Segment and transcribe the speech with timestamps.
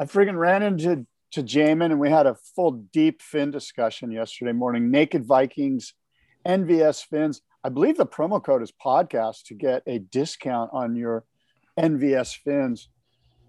[0.00, 4.52] I friggin' ran into to Jamin and we had a full deep fin discussion yesterday
[4.52, 4.90] morning.
[4.90, 5.92] Naked Vikings,
[6.48, 7.42] NVS fins.
[7.62, 11.24] I believe the promo code is podcast to get a discount on your
[11.78, 12.88] NVS fins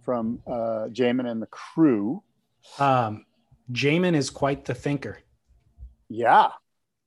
[0.03, 2.22] from uh, Jamin and the crew.
[2.79, 3.26] Um,
[3.72, 5.20] Jamin is quite the thinker.
[6.10, 6.49] Yeah,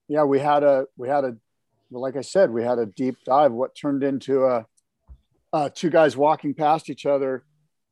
[0.09, 0.25] yeah.
[0.25, 1.37] We had a we had a
[1.91, 3.53] like I said, we had a deep dive.
[3.53, 4.65] What turned into a
[5.53, 7.45] uh, two guys walking past each other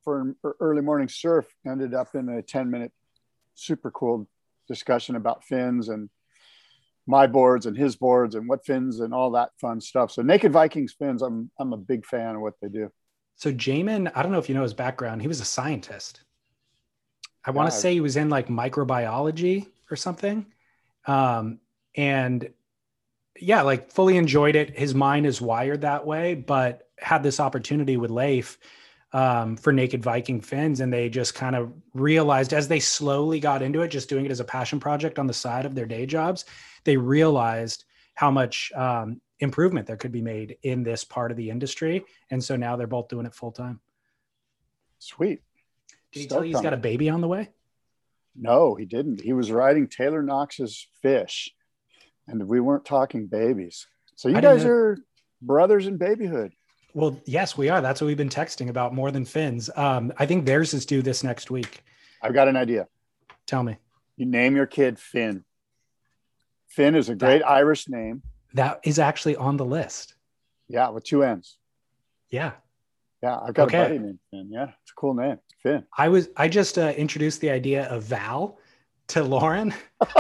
[0.05, 2.93] for an early morning surf ended up in a 10 minute
[3.55, 4.29] super cool
[4.69, 6.09] discussion about fins and
[7.06, 10.10] my boards and his boards and what fins and all that fun stuff.
[10.10, 12.91] So Naked Vikings fins, I'm I'm a big fan of what they do.
[13.37, 15.20] So Jamin, I don't know if you know his background.
[15.20, 16.23] He was a scientist.
[17.45, 20.46] I want to say he was in like microbiology or something.
[21.07, 21.59] Um,
[21.96, 22.48] and
[23.41, 24.79] yeah, like fully enjoyed it.
[24.79, 28.59] His mind is wired that way, but had this opportunity with Leif
[29.12, 33.62] um, for Naked Viking fins, and they just kind of realized as they slowly got
[33.62, 36.07] into it, just doing it as a passion project on the side of their day
[36.07, 36.45] jobs,
[36.85, 41.51] they realized how much um, improvement there could be made in this part of the
[41.51, 43.80] industry, and so now they're both doing it full time.
[44.99, 45.43] Sweet.
[46.13, 47.51] Did he tell you he's got a baby on the way?
[48.35, 49.21] No, he didn't.
[49.21, 51.52] He was riding Taylor Knox's fish
[52.26, 53.87] and we weren't talking babies.
[54.16, 54.99] So you guys are
[55.41, 56.52] brothers in babyhood.
[56.95, 57.80] Well, yes, we are.
[57.80, 59.71] That's what we've been texting about more than Finn's.
[59.76, 61.82] Um, I think theirs is due this next week.
[62.23, 62.87] I've got an idea.
[63.46, 63.79] Tell me.
[64.16, 65.44] You name your kid Finn.
[66.69, 68.22] Finn is a great that, Irish name.
[68.54, 70.15] That is actually on the list.
[70.69, 71.56] Yeah, with two N's.
[72.31, 72.53] Yeah.
[73.22, 73.78] Yeah, I've got okay.
[73.78, 74.48] a buddy named Finn.
[74.50, 75.84] Yeah, it's a cool name, Finn.
[75.97, 78.59] I was I just uh, introduced the idea of Val
[79.09, 79.75] to Lauren.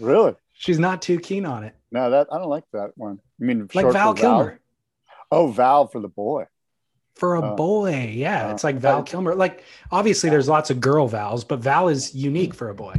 [0.00, 0.34] Really?
[0.62, 1.74] She's not too keen on it.
[1.90, 3.18] No, that I don't like that one.
[3.40, 4.44] I mean, like Val Kilmer.
[4.50, 4.58] Val?
[5.32, 6.46] Oh, Val for the boy.
[7.16, 9.34] For a uh, boy, yeah, uh, it's like Val Kilmer.
[9.34, 12.94] Like obviously, there's lots of girl Vals, but Val is unique for a boy.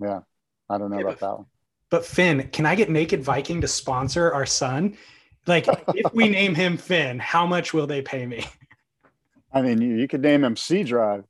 [0.00, 0.20] Yeah,
[0.68, 1.46] I don't know yeah, about but, that one.
[1.90, 4.96] But Finn, can I get Naked Viking to sponsor our son?
[5.46, 8.44] Like, if we name him Finn, how much will they pay me?
[9.52, 11.22] I mean, you, you could name him C Drive.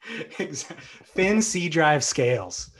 [0.30, 2.70] Finn C Drive Scales.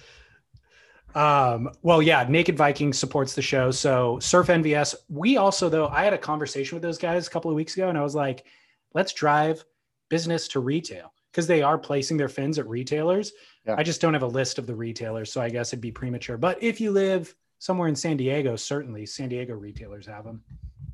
[1.16, 3.70] Um, well, yeah, Naked Viking supports the show.
[3.70, 4.94] So Surf NVS.
[5.08, 7.88] We also, though, I had a conversation with those guys a couple of weeks ago,
[7.88, 8.44] and I was like,
[8.92, 9.64] let's drive
[10.10, 13.32] business to retail because they are placing their fins at retailers.
[13.66, 13.76] Yeah.
[13.78, 16.36] I just don't have a list of the retailers, so I guess it'd be premature.
[16.36, 20.42] But if you live somewhere in San Diego, certainly San Diego retailers have them.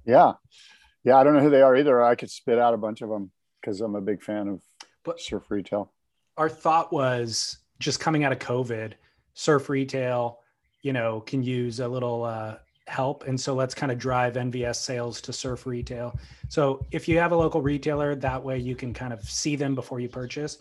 [0.06, 0.34] Yeah,
[1.02, 1.16] yeah.
[1.16, 2.00] I don't know who they are either.
[2.00, 4.62] I could spit out a bunch of them because I'm a big fan of
[5.04, 5.92] but surf retail.
[6.36, 8.92] Our thought was just coming out of COVID
[9.34, 10.40] surf retail,
[10.82, 12.56] you know, can use a little uh,
[12.86, 13.26] help.
[13.26, 16.18] And so let's kind of drive NVS sales to surf retail.
[16.48, 19.74] So if you have a local retailer, that way you can kind of see them
[19.74, 20.58] before you purchase.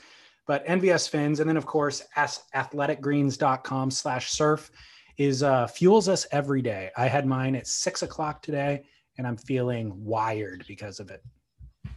[0.48, 4.72] But NVS fins, and then of course, athleticgreens.com slash surf
[5.18, 6.90] is uh, fuels us every day.
[6.98, 8.84] I had mine at six o'clock today,
[9.18, 11.24] and I'm feeling wired because of it.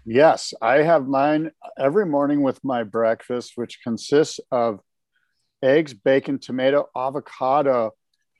[0.04, 4.80] Yes, I have mine every morning with my breakfast, which consists of
[5.64, 7.94] eggs, bacon, tomato, avocado,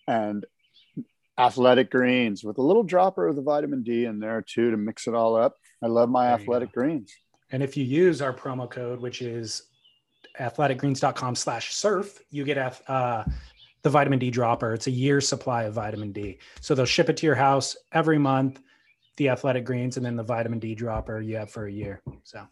[0.06, 0.44] and
[1.38, 5.08] athletic greens with a little dropper of the vitamin D in there too to mix
[5.08, 5.56] it all up.
[5.82, 7.12] I love my there athletic greens.
[7.50, 9.64] And if you use our promo code, which is
[10.38, 13.24] athleticgreens.com slash surf, you get uh,
[13.82, 14.74] the vitamin D dropper.
[14.74, 16.38] It's a year supply of vitamin D.
[16.60, 18.60] So they'll ship it to your house every month,
[19.16, 22.00] the athletic greens, and then the vitamin D dropper you have for a year.
[22.24, 22.46] So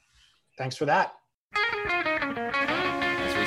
[0.59, 1.15] thanks for that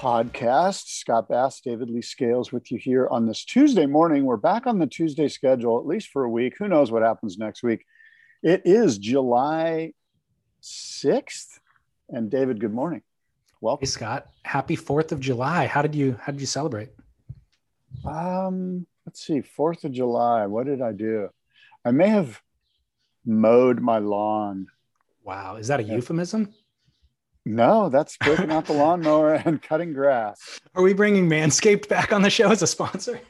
[0.00, 0.86] podcast.
[0.86, 4.24] Scott Bass, David Lee Scales with you here on this Tuesday morning.
[4.24, 6.54] We're back on the Tuesday schedule, at least for a week.
[6.58, 7.84] Who knows what happens next week?
[8.42, 9.92] It is July
[10.62, 11.58] 6th.
[12.08, 13.02] And David, good morning.
[13.60, 13.84] Welcome.
[13.84, 14.28] Hey Scott.
[14.42, 15.66] Happy 4th of July.
[15.66, 16.88] How did you how did you celebrate?
[18.02, 20.46] Um, let's see, 4th of July.
[20.46, 21.28] What did I do?
[21.84, 22.40] I may have
[23.26, 24.68] mowed my lawn.
[25.24, 25.56] Wow.
[25.56, 26.54] Is that a euphemism?
[27.46, 30.60] No, that's breaking out the lawnmower and cutting grass.
[30.74, 33.20] Are we bringing Manscaped back on the show as a sponsor?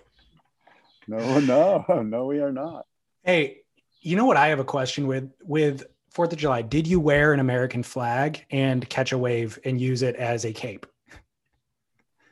[1.06, 2.86] No, no, no, we are not.
[3.22, 3.58] Hey,
[4.00, 7.32] you know what I have a question with with Fourth of July, did you wear
[7.32, 10.86] an American flag and catch a wave and use it as a cape?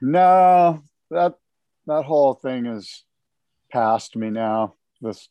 [0.00, 1.34] No, that
[1.86, 3.04] that whole thing is
[3.70, 4.74] past me now.
[5.00, 5.28] This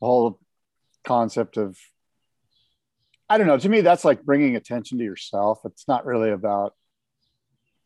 [0.00, 0.38] whole
[1.04, 1.76] concept of
[3.32, 3.56] I don't know.
[3.56, 5.60] To me, that's like bringing attention to yourself.
[5.64, 6.74] It's not really about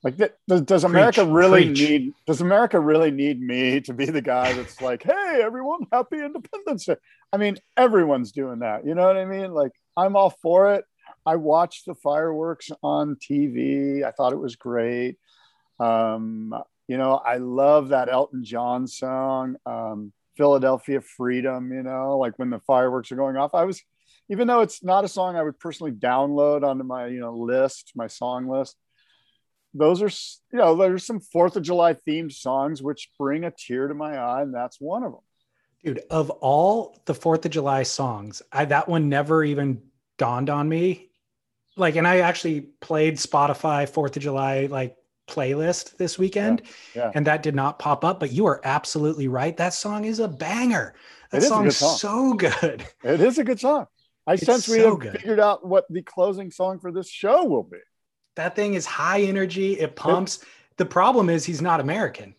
[0.02, 0.38] like that.
[0.48, 1.88] Does, does America preach, really preach.
[1.88, 2.14] need?
[2.26, 6.86] Does America really need me to be the guy that's like, "Hey, everyone, happy Independence
[6.86, 6.96] Day"?
[7.32, 8.84] I mean, everyone's doing that.
[8.84, 9.52] You know what I mean?
[9.52, 10.84] Like, I'm all for it.
[11.24, 14.02] I watched the fireworks on TV.
[14.02, 15.16] I thought it was great.
[15.78, 16.52] Um,
[16.88, 22.50] you know, I love that Elton John song, um, Philadelphia Freedom, you know, like when
[22.50, 23.54] the fireworks are going off.
[23.54, 23.80] I was,
[24.28, 27.92] even though it's not a song I would personally download onto my, you know, list,
[27.94, 28.76] my song list,
[29.74, 30.10] those are,
[30.52, 34.16] you know, there's some Fourth of July themed songs which bring a tear to my
[34.16, 35.20] eye, and that's one of them.
[35.84, 39.82] Dude, of all the Fourth of July songs, I, that one never even
[40.18, 41.10] dawned on me.
[41.76, 44.96] Like, and I actually played Spotify Fourth of July like
[45.28, 46.62] playlist this weekend
[46.94, 47.10] yeah, yeah.
[47.14, 50.28] and that did not pop up but you are absolutely right that song is a
[50.28, 50.94] banger
[51.32, 51.98] that song's song.
[51.98, 53.86] so good it is a good song
[54.26, 55.12] i it's sense we so have good.
[55.12, 57.78] figured out what the closing song for this show will be
[58.36, 62.34] that thing is high energy it pumps it, the problem is he's not american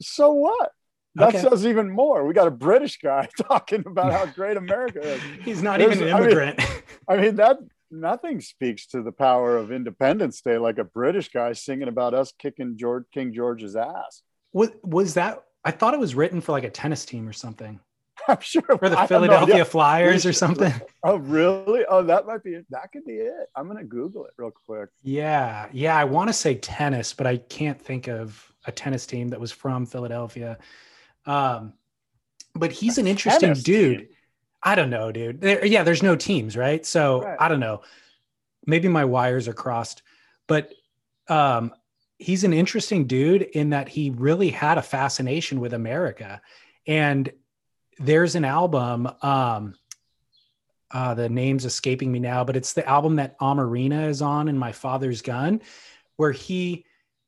[0.00, 0.72] so what
[1.14, 1.40] that okay.
[1.40, 5.62] says even more we got a british guy talking about how great america is he's
[5.62, 7.58] not There's, even an immigrant I mean, I mean that
[7.90, 12.32] nothing speaks to the power of Independence Day like a British guy singing about us
[12.38, 14.22] kicking George King George's ass.
[14.52, 15.42] Was was that?
[15.64, 17.80] I thought it was written for like a tennis team or something.
[18.28, 18.62] I'm sure.
[18.62, 20.72] For the Philadelphia Flyers or something.
[21.08, 21.84] Oh, really?
[21.88, 22.66] Oh, that might be it.
[22.70, 23.48] That could be it.
[23.54, 24.88] I'm gonna Google it real quick.
[25.04, 25.96] Yeah, yeah.
[25.96, 29.52] I want to say tennis, but I can't think of a tennis team that was
[29.52, 30.58] from Philadelphia.
[31.24, 31.74] Um,
[32.56, 33.98] but he's an interesting dude.
[33.98, 34.08] Team.
[34.64, 35.40] I don't know, dude.
[35.40, 36.84] There, yeah, there's no teams, right?
[36.84, 37.36] So right.
[37.38, 37.82] I don't know.
[38.66, 40.02] Maybe my wires are crossed,
[40.48, 40.72] but
[41.28, 41.72] um,
[42.18, 46.40] he's an interesting dude in that he really had a fascination with America.
[46.84, 47.30] And
[47.98, 49.74] there's an album, um,
[50.90, 54.56] uh, the name's escaping me now, but it's the album that Amoreena is on in
[54.56, 55.60] My Father's Gun,
[56.16, 56.84] where he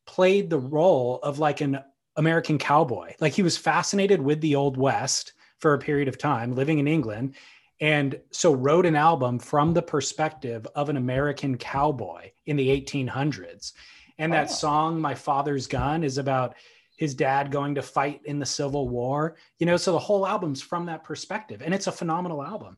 [0.07, 1.79] played the role of like an
[2.17, 3.15] American cowboy.
[3.21, 6.89] Like he was fascinated with the Old West for a period of time living in
[6.89, 7.35] England.
[7.81, 13.73] And so wrote an album from the perspective of an American cowboy in the 1800s.
[14.19, 14.53] And that oh.
[14.53, 16.57] song, My Father's Gun, is about
[16.99, 19.37] his dad going to fight in the Civil War.
[19.59, 21.63] You know, so the whole album's from that perspective.
[21.65, 22.77] And it's a phenomenal album.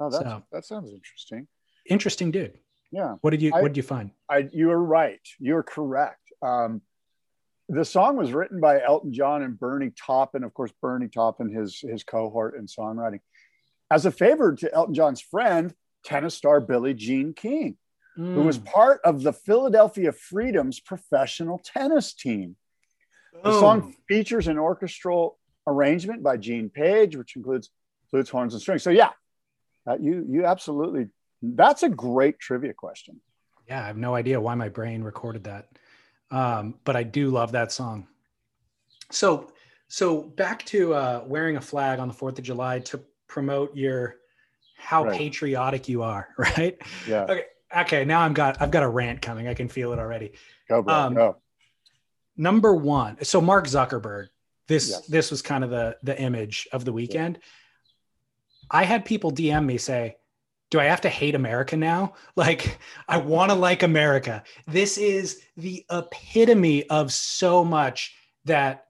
[0.00, 1.46] Oh, so, that sounds interesting.
[1.88, 2.58] Interesting dude.
[2.90, 3.14] Yeah.
[3.20, 4.10] What did you I, what did you find?
[4.28, 5.20] I you were right.
[5.38, 6.20] You're correct.
[6.42, 6.82] Um,
[7.68, 11.78] the song was written by Elton John and Bernie Taupin, of course, Bernie Taupin, his
[11.80, 13.20] his cohort in songwriting,
[13.90, 15.72] as a favor to Elton John's friend,
[16.04, 17.76] tennis star Billie Jean King,
[18.18, 18.34] mm.
[18.34, 18.64] who was hmm.
[18.64, 22.56] part of the Philadelphia Freedom's professional tennis team.
[23.44, 27.70] The song features an orchestral arrangement by Gene Page, which includes
[28.10, 28.82] flutes, horns, and strings.
[28.82, 29.10] So yeah,
[29.86, 31.08] uh, you you absolutely.
[31.42, 33.20] That's a great trivia question.
[33.68, 35.68] Yeah, I have no idea why my brain recorded that.
[36.30, 38.06] Um, but I do love that song.
[39.10, 39.52] So,
[39.88, 44.16] so back to uh, wearing a flag on the Fourth of July to promote your
[44.76, 45.18] how right.
[45.18, 46.78] patriotic you are, right?
[47.06, 47.24] Yeah.
[47.24, 47.44] Okay.
[47.76, 48.04] Okay.
[48.04, 49.48] Now I'm got I've got a rant coming.
[49.48, 50.32] I can feel it already.
[50.68, 50.94] Go, bro.
[50.94, 51.36] Um, go.
[52.36, 53.22] Number one.
[53.24, 54.28] So Mark Zuckerberg.
[54.68, 55.06] This yes.
[55.06, 57.38] this was kind of the the image of the weekend.
[57.40, 57.48] Yeah.
[58.70, 60.16] I had people DM me say,
[60.72, 62.14] do I have to hate America now?
[62.34, 64.42] Like, I want to like America.
[64.66, 68.14] This is the epitome of so much
[68.46, 68.86] that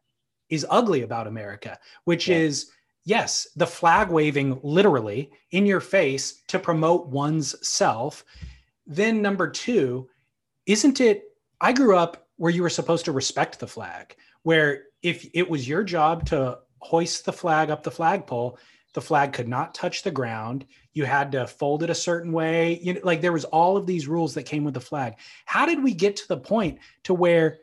[0.48, 2.36] is ugly about America, which yeah.
[2.36, 2.70] is
[3.04, 8.24] yes, the flag waving literally in your face to promote one's self.
[8.86, 10.08] Then, number two,
[10.66, 11.24] isn't it?
[11.60, 15.68] I grew up where you were supposed to respect the flag, where if it was
[15.68, 18.58] your job to hoist the flag up the flagpole,
[18.94, 20.66] the flag could not touch the ground.
[20.92, 22.80] You had to fold it a certain way.
[22.82, 25.14] You know like there was all of these rules that came with the flag.
[25.44, 27.58] How did we get to the point to where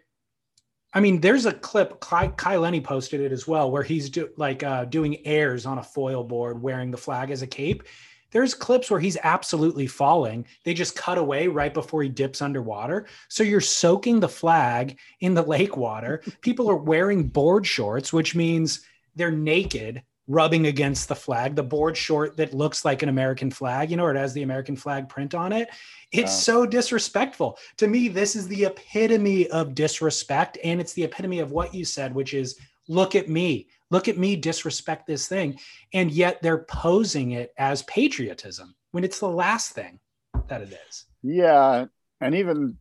[0.93, 4.63] i mean there's a clip kai lenny posted it as well where he's do, like
[4.63, 7.83] uh, doing airs on a foil board wearing the flag as a cape
[8.31, 13.05] there's clips where he's absolutely falling they just cut away right before he dips underwater
[13.27, 18.35] so you're soaking the flag in the lake water people are wearing board shorts which
[18.35, 18.81] means
[19.15, 23.89] they're naked rubbing against the flag, the board short that looks like an American flag,
[23.89, 25.69] you know, or it has the American flag print on it.
[26.11, 27.57] It's so disrespectful.
[27.77, 30.59] To me, this is the epitome of disrespect.
[30.63, 34.17] And it's the epitome of what you said, which is look at me, look at
[34.17, 35.59] me disrespect this thing.
[35.93, 38.75] And yet they're posing it as patriotism.
[38.91, 39.99] when it's the last thing
[40.47, 41.05] that it is.
[41.21, 41.85] Yeah.
[42.21, 42.77] And even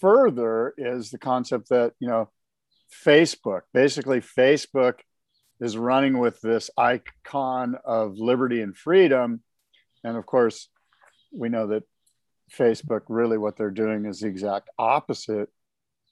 [0.00, 2.30] further is the concept that, you know,
[3.04, 5.00] Facebook, basically, Facebook
[5.60, 9.42] is running with this icon of liberty and freedom.
[10.02, 10.68] And of course,
[11.32, 11.84] we know that
[12.52, 15.48] Facebook really what they're doing is the exact opposite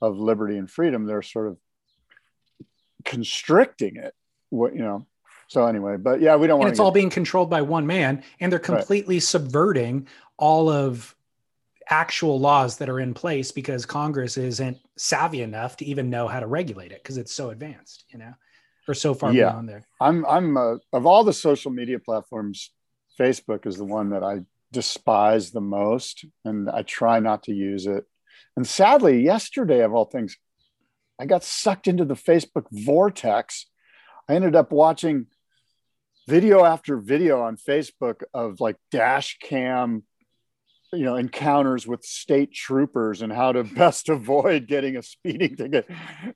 [0.01, 1.05] of liberty and freedom.
[1.05, 1.59] They're sort of
[3.05, 4.15] constricting it.
[4.51, 5.07] What you know.
[5.49, 6.71] So anyway, but yeah, we don't want.
[6.71, 6.85] It's get...
[6.85, 9.23] all being controlled by one man, and they're completely right.
[9.23, 11.15] subverting all of
[11.89, 16.41] actual laws that are in place because Congress isn't savvy enough to even know how
[16.41, 18.33] to regulate it because it's so advanced, you know,
[18.89, 19.51] or so far yeah.
[19.51, 19.87] beyond there.
[20.01, 22.71] I'm I'm uh, of all the social media platforms,
[23.19, 24.41] Facebook is the one that I
[24.73, 28.05] despise the most, and I try not to use it.
[28.57, 30.37] And sadly, yesterday of all things,
[31.19, 33.67] I got sucked into the Facebook vortex.
[34.29, 35.27] I ended up watching
[36.29, 40.05] video after video on Facebook of like dash cam
[40.93, 45.89] you know encounters with state troopers and how to best avoid getting a speeding ticket.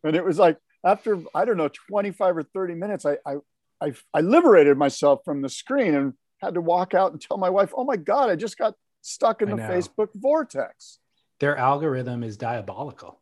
[0.03, 3.37] And it was like after i don't know 25 or 30 minutes i i
[3.81, 7.51] i, I liberated myself from the screen and had to walk out and tell my
[7.51, 8.75] wife oh my god i just got
[9.07, 10.99] stuck in the facebook vortex.
[11.39, 13.21] Their algorithm is diabolical.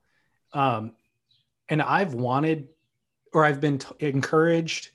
[0.52, 0.92] Um,
[1.68, 2.68] and i've wanted
[3.32, 4.90] or i've been t- encouraged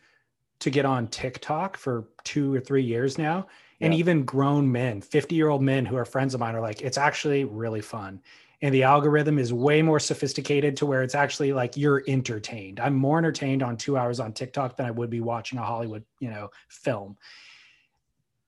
[0.59, 3.47] to get on tiktok for two or three years now.
[3.81, 3.99] And yeah.
[3.99, 6.97] even grown men 50 year old men who are friends of mine are like it's
[6.97, 8.21] actually really fun.
[8.61, 12.81] And the algorithm is way more sophisticated to where it's actually like you're entertained.
[12.81, 16.03] I'm more entertained on two hours on tiktok than i would be watching a hollywood
[16.19, 17.17] you know film.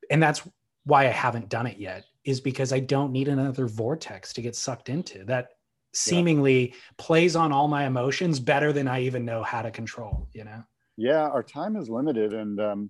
[0.09, 0.41] And that's
[0.83, 4.55] why i haven't done it yet is because i don't need another vortex to get
[4.55, 5.23] sucked into.
[5.23, 5.51] That
[5.93, 6.75] seemingly yeah.
[6.97, 10.63] plays on all my emotions better than i even know how to control you know
[10.97, 12.89] yeah our time is limited and um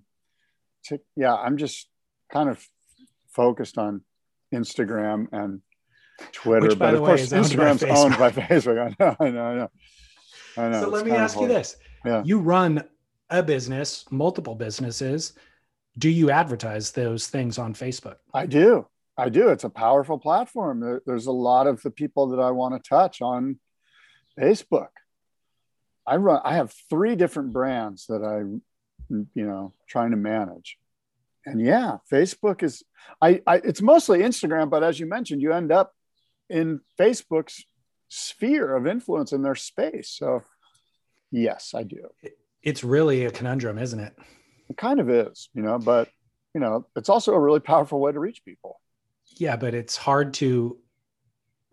[0.84, 1.88] to, yeah i'm just
[2.32, 2.64] kind of
[3.28, 4.02] focused on
[4.52, 5.60] Instagram and
[6.32, 8.78] Twitter, Which, but of course, Instagram's owned by Facebook.
[8.78, 9.70] I know, I know, I know.
[10.56, 10.80] I know.
[10.82, 12.22] So let me ask you this: yeah.
[12.24, 12.84] You run
[13.30, 15.32] a business, multiple businesses.
[15.98, 18.16] Do you advertise those things on Facebook?
[18.32, 18.86] I do.
[19.16, 19.48] I do.
[19.48, 21.00] It's a powerful platform.
[21.06, 23.58] There's a lot of the people that I want to touch on
[24.38, 24.88] Facebook.
[26.06, 26.40] I run.
[26.44, 28.38] I have three different brands that I,
[29.10, 30.78] you know, trying to manage
[31.44, 32.82] and yeah, Facebook is
[33.20, 35.92] I, I it's mostly Instagram, but as you mentioned, you end up
[36.48, 37.64] in Facebook's
[38.08, 40.10] sphere of influence in their space.
[40.10, 40.42] So
[41.30, 42.08] yes, I do.
[42.62, 44.14] It's really a conundrum, isn't it?
[44.68, 46.08] It kind of is, you know, but
[46.54, 48.80] you know, it's also a really powerful way to reach people.
[49.42, 50.78] Yeah, but it's hard to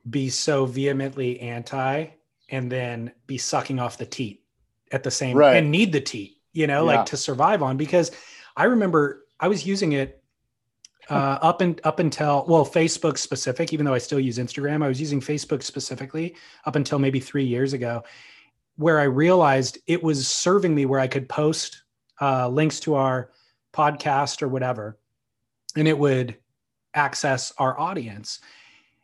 [0.09, 2.07] be so vehemently anti
[2.49, 4.43] and then be sucking off the teat
[4.91, 5.55] at the same right.
[5.55, 6.97] and need the teat, you know, yeah.
[6.97, 8.09] like to survive on because
[8.57, 10.23] I remember I was using it
[11.11, 13.71] uh, up and up until well, Facebook specific.
[13.71, 16.35] Even though I still use Instagram, I was using Facebook specifically
[16.65, 18.01] up until maybe three years ago,
[18.77, 21.83] where I realized it was serving me where I could post
[22.19, 23.29] uh, links to our
[23.73, 24.97] podcast or whatever,
[25.75, 26.35] and it would
[26.93, 28.39] access our audience.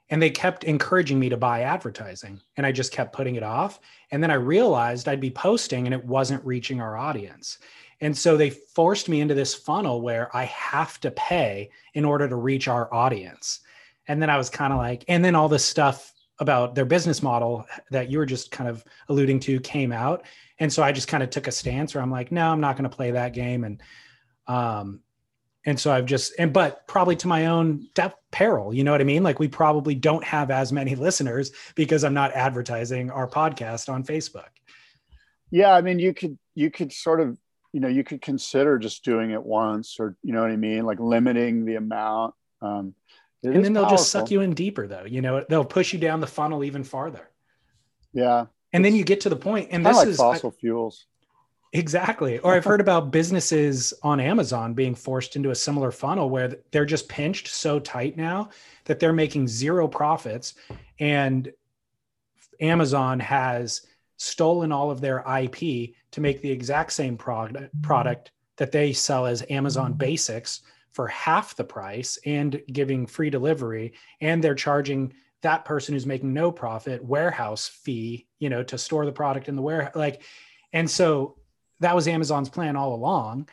[0.10, 3.80] And they kept encouraging me to buy advertising, and I just kept putting it off.
[4.12, 7.58] And then I realized I'd be posting, and it wasn't reaching our audience.
[8.02, 12.28] And so they forced me into this funnel where I have to pay in order
[12.28, 13.62] to reach our audience.
[14.08, 17.24] And then I was kind of like, and then all this stuff about their business
[17.24, 20.26] model that you were just kind of alluding to came out.
[20.60, 22.76] And so I just kind of took a stance where I'm like, no, I'm not
[22.78, 23.64] going to play that game.
[23.64, 23.82] And,
[24.48, 25.00] um,
[25.66, 29.02] and so I've just, and, but probably to my own depth peril, you know what
[29.02, 29.24] I mean?
[29.24, 34.04] Like we probably don't have as many listeners because I'm not advertising our podcast on
[34.04, 34.50] Facebook.
[35.52, 35.74] Yeah.
[35.74, 37.38] I mean, you could, you could sort of
[37.76, 40.86] you know you could consider just doing it once or you know what i mean
[40.86, 42.96] like limiting the amount um,
[43.44, 43.98] and then they'll powerful.
[43.98, 46.86] just suck you in deeper though you know they'll push you down the funnel even
[46.86, 47.30] farther
[48.14, 51.06] yeah and then you get to the point and this like is fossil I, fuels
[51.80, 56.56] exactly or i've heard about businesses on amazon being forced into a similar funnel where
[56.72, 58.50] they're just pinched so tight now
[58.86, 60.54] that they're making zero profits
[61.00, 61.52] and
[62.60, 63.86] amazon has
[64.18, 65.58] stolen all of their ip
[66.12, 69.98] to make the exact same product product that they sell as Amazon mm-hmm.
[69.98, 76.06] Basics for half the price and giving free delivery and they're charging that person who's
[76.06, 80.24] making no profit warehouse fee you know to store the product in the warehouse like
[80.72, 81.36] and so
[81.80, 83.48] that was amazon's plan all along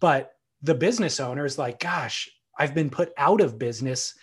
[0.00, 4.14] but the business owner is like gosh i've been put out of business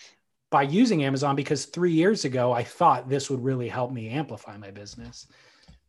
[0.52, 4.58] by using amazon because three years ago i thought this would really help me amplify
[4.58, 5.28] my business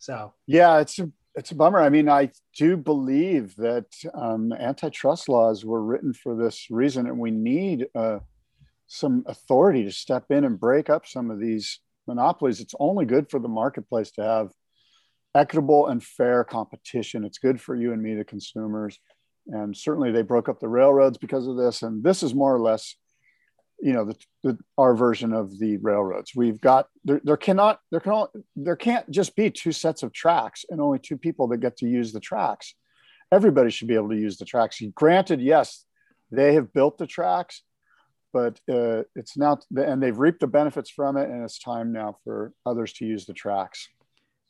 [0.01, 1.81] so yeah, it's a, it's a bummer.
[1.81, 7.19] I mean, I do believe that um, antitrust laws were written for this reason, and
[7.19, 8.21] we need uh,
[8.87, 12.61] some authority to step in and break up some of these monopolies.
[12.61, 14.51] It's only good for the marketplace to have
[15.35, 17.25] equitable and fair competition.
[17.25, 18.99] It's good for you and me, the consumers.
[19.47, 21.83] And certainly they broke up the railroads because of this.
[21.83, 22.95] And this is more or less
[23.81, 28.01] you know the, the, our version of the railroads we've got there, there cannot there
[28.01, 31.59] can all, there can't just be two sets of tracks and only two people that
[31.59, 32.75] get to use the tracks
[33.33, 35.85] everybody should be able to use the tracks granted yes
[36.31, 37.63] they have built the tracks
[38.33, 42.17] but uh, it's now and they've reaped the benefits from it and it's time now
[42.25, 43.89] for others to use the tracks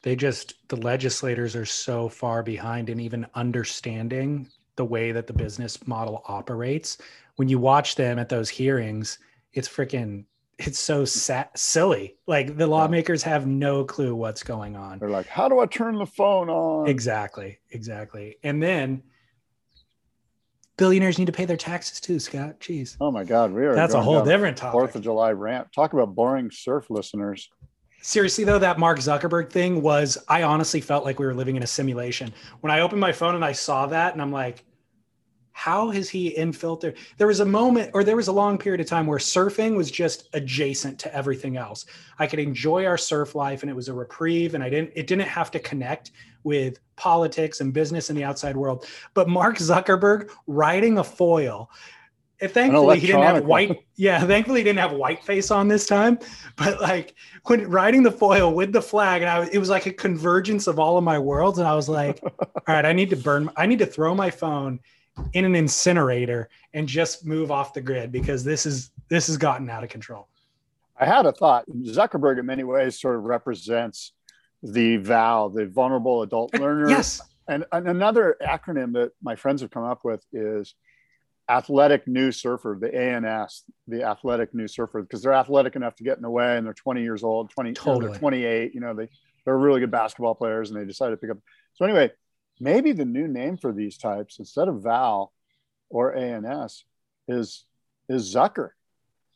[0.02, 5.33] they just the legislators are so far behind in even understanding the way that the
[5.33, 6.99] business model operates
[7.40, 9.19] when you watch them at those hearings,
[9.54, 10.25] it's freaking
[10.59, 12.16] it's so sat- silly.
[12.26, 14.99] Like the lawmakers have no clue what's going on.
[14.99, 18.37] They're like, "How do I turn the phone on?" Exactly, exactly.
[18.42, 19.02] And then
[20.76, 22.61] billionaires need to pay their taxes too, Scott.
[22.61, 22.99] Jeez.
[23.00, 23.75] Oh my God, we are.
[23.75, 24.73] That's a whole different topic.
[24.73, 25.73] Fourth of July rant.
[25.73, 27.49] Talk about boring surf listeners.
[28.02, 30.16] Seriously though, that Mark Zuckerberg thing was.
[30.28, 33.35] I honestly felt like we were living in a simulation when I opened my phone
[33.35, 34.64] and I saw that, and I'm like,
[35.52, 36.99] how has he infiltrated?
[37.19, 39.90] There was a moment, or there was a long period of time where surfing was
[39.90, 41.85] just adjacent to everything else.
[42.19, 44.92] I could enjoy our surf life, and it was a reprieve, and I didn't.
[44.95, 46.12] It didn't have to connect
[46.45, 48.87] with politics and business in the outside world.
[49.12, 51.71] But Mark Zuckerberg riding a foil.
[52.40, 55.87] If thankfully he didn't have white, yeah, thankfully he didn't have white face on this
[55.87, 56.18] time.
[56.56, 59.92] But like when riding the foil with the flag, and I, it was like a
[59.92, 63.16] convergence of all of my worlds, and I was like, all right, I need to
[63.16, 64.80] burn, I need to throw my phone
[65.35, 69.68] in an incinerator and just move off the grid because this is this has gotten
[69.68, 70.28] out of control.
[70.99, 71.66] I had a thought.
[71.68, 74.12] Zuckerberg, in many ways, sort of represents
[74.62, 76.88] the VAL, the vulnerable adult learner.
[76.88, 77.20] Yes.
[77.49, 80.75] And, and another acronym that my friends have come up with is
[81.50, 86.16] athletic new surfer, the ANS, the athletic new surfer, because they're athletic enough to get
[86.16, 88.07] in the way and they're 20 years old, 20, totally.
[88.07, 89.09] they're 28, you know, they,
[89.45, 91.38] they're really good basketball players and they decided to pick up.
[91.75, 92.11] So anyway,
[92.61, 95.33] maybe the new name for these types instead of Val
[95.88, 96.85] or ANS
[97.27, 97.64] is
[98.09, 98.70] is Zucker.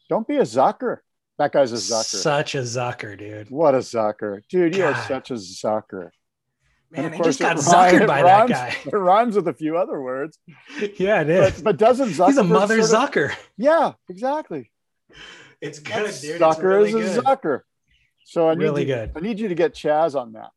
[0.09, 0.99] Don't be a Zucker.
[1.39, 2.05] That guy's a Zucker.
[2.05, 3.51] Such a Zucker, dude.
[3.51, 4.77] What a Zucker, dude!
[4.77, 6.11] You are such a Zucker.
[6.91, 8.91] Man, and of course, just got zuckered by rhymes, that guy.
[8.93, 10.39] It rhymes with a few other words.
[10.97, 11.55] Yeah, it is.
[11.55, 12.27] But, but doesn't Zucker?
[12.27, 13.35] He's a mother sort of, Zucker.
[13.57, 14.71] Yeah, exactly.
[15.61, 16.41] It's good, dude.
[16.41, 17.23] Zucker really is a.
[17.23, 17.61] Zucker.
[18.25, 19.13] So I need really you, good.
[19.17, 20.51] I need you to get Chaz on that.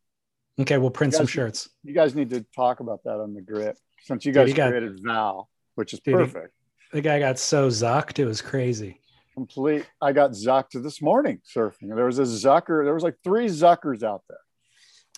[0.59, 1.69] Okay, we'll print some shirts.
[1.83, 5.03] You guys need to talk about that on the grit since you guys dude, created
[5.03, 6.53] got, Val, which is dude, perfect.
[6.91, 8.99] the guy got so zucked, it was crazy.
[9.33, 9.85] Complete.
[10.01, 11.93] I got zucked this morning surfing.
[11.93, 12.83] There was a zucker.
[12.83, 14.39] There was like three zuckers out there,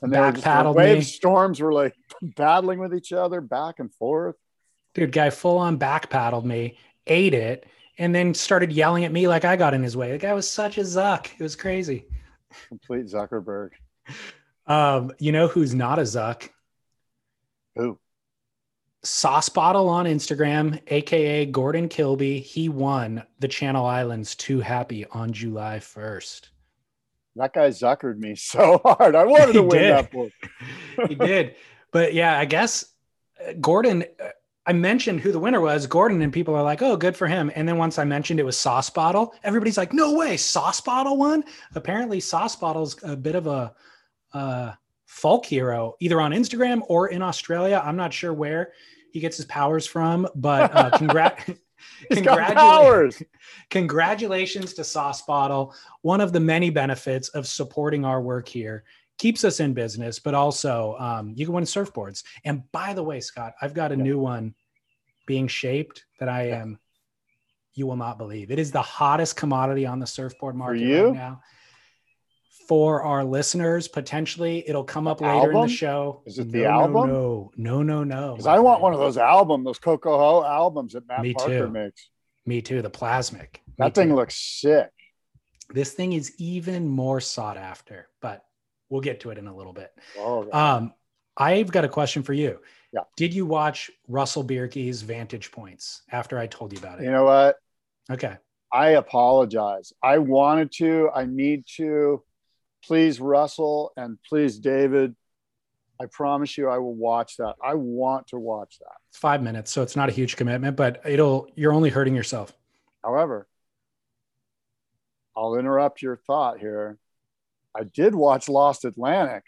[0.01, 1.03] and there back paddled wave me.
[1.03, 4.35] storms were like battling with each other back and forth.
[4.93, 7.65] Dude, guy full on back paddled me, ate it,
[7.97, 10.11] and then started yelling at me like I got in his way.
[10.11, 11.27] The guy was such a zuck.
[11.37, 12.05] It was crazy.
[12.67, 13.71] Complete Zuckerberg.
[14.65, 16.49] Um, you know who's not a Zuck?
[17.75, 17.99] Who?
[19.03, 22.39] Sauce Bottle on Instagram, aka Gordon Kilby.
[22.39, 26.49] He won the Channel Islands Too Happy on July 1st.
[27.35, 29.15] That guy zuckered me so hard.
[29.15, 30.31] I wanted to win that book.
[31.07, 31.55] he did.
[31.91, 32.85] But yeah, I guess
[33.45, 34.29] uh, Gordon, uh,
[34.65, 37.51] I mentioned who the winner was, Gordon, and people are like, oh, good for him.
[37.55, 41.17] And then once I mentioned it was Sauce Bottle, everybody's like, no way, Sauce Bottle
[41.17, 41.43] won.
[41.73, 43.73] Apparently, Sauce Bottle's a bit of a
[44.33, 44.73] uh,
[45.07, 47.81] folk hero, either on Instagram or in Australia.
[47.83, 48.73] I'm not sure where
[49.11, 51.57] he gets his powers from, but uh, congrat.
[52.11, 53.23] Congratulations.
[53.69, 55.73] Congratulations to Sauce Bottle.
[56.01, 58.83] One of the many benefits of supporting our work here
[59.17, 62.23] keeps us in business, but also um, you can win surfboards.
[62.45, 64.03] And by the way, Scott, I've got a yeah.
[64.03, 64.55] new one
[65.27, 66.79] being shaped that I am.
[67.73, 71.41] You will not believe it is the hottest commodity on the surfboard market right now
[72.69, 75.55] for our listeners potentially it'll come up later album?
[75.55, 76.21] in the show.
[76.27, 77.09] Is it the no, album?
[77.09, 77.51] no.
[77.57, 78.33] No no no.
[78.33, 81.71] Because i want one of those albums those coco albums that matt me parker too.
[81.71, 82.09] makes.
[82.45, 83.55] Me too the plasmic.
[83.79, 84.15] That thing too.
[84.15, 84.91] looks sick.
[85.73, 88.45] This thing is even more sought after but
[88.91, 89.91] we'll get to it in a little bit.
[90.19, 90.93] Oh, um
[91.35, 92.59] i've got a question for you.
[92.93, 93.01] Yeah.
[93.17, 97.05] Did you watch russell bierke's vantage points after i told you about it?
[97.05, 97.55] You know what?
[98.11, 98.37] Okay.
[98.71, 99.91] I apologize.
[100.03, 102.21] I wanted to i need to
[102.85, 105.15] please, Russell, and please, David,
[106.01, 107.55] I promise you I will watch that.
[107.63, 108.95] I want to watch that.
[109.09, 112.53] It's five minutes, so it's not a huge commitment, but it'll you're only hurting yourself.
[113.03, 113.47] However,
[115.35, 116.97] I'll interrupt your thought here.
[117.75, 119.43] I did watch Lost Atlantic.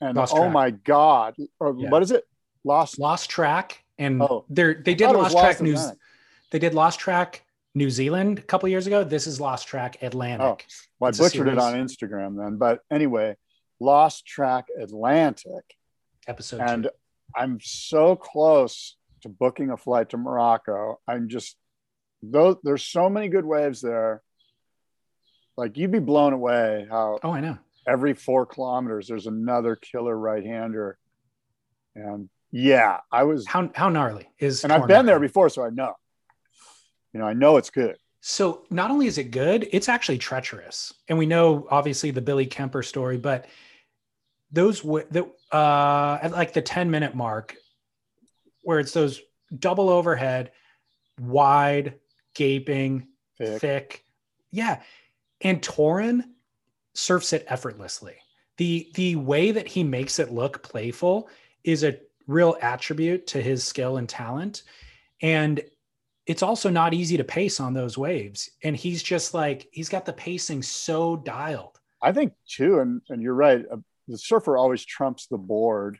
[0.00, 0.52] and Lost oh Track.
[0.52, 1.88] my god, or Yeah.
[1.88, 2.24] what is it?
[2.64, 2.98] Lost.
[2.98, 4.44] Lost Track, and Oh.
[4.50, 5.78] they're they did Lost Track Lost News.
[5.80, 6.00] Atlantic.
[6.50, 7.45] They did Lost Track
[7.76, 9.04] New Zealand a couple years ago.
[9.04, 10.46] This is Lost Track Atlantic.
[10.46, 10.56] Oh,
[10.98, 13.36] well, I It's butchered it on Instagram then, but anyway,
[13.80, 15.62] Lost Track Atlantic,
[16.26, 16.90] Episode and two.
[17.36, 20.98] I'm so close to booking a flight to Morocco.
[21.06, 21.56] I'm just
[22.22, 24.22] though there's so many good waves there.
[25.58, 27.58] Like you'd be blown away how Oh, I know.
[27.86, 30.96] every four kilometers there's another killer right-hander,
[31.94, 35.68] and yeah, I was, How how gnarly is and I've been there before, so I
[35.68, 35.92] know.
[37.16, 37.96] You know, I know it's good.
[38.20, 42.44] So not only is it good, it's actually treacherous, and we know obviously the Billy
[42.44, 43.46] Kemper story, but
[44.52, 47.56] those w- the uh at like the 10 minute mark
[48.60, 49.22] where it's those
[49.58, 50.52] double overhead
[51.18, 51.94] wide
[52.34, 53.60] gaping Thick.
[53.62, 54.04] thick,
[54.52, 54.82] yeah.
[55.40, 56.22] And Torren
[56.92, 58.16] surfs it effortlessly.
[58.58, 61.30] The the way that he makes it look playful
[61.64, 64.64] is a real attribute to his skill and talent.
[65.22, 65.62] And
[66.26, 70.04] it's also not easy to pace on those waves and he's just like he's got
[70.04, 73.64] the pacing so dialed I think too, and and you're right.
[73.70, 75.98] uh, The surfer always trumps the board,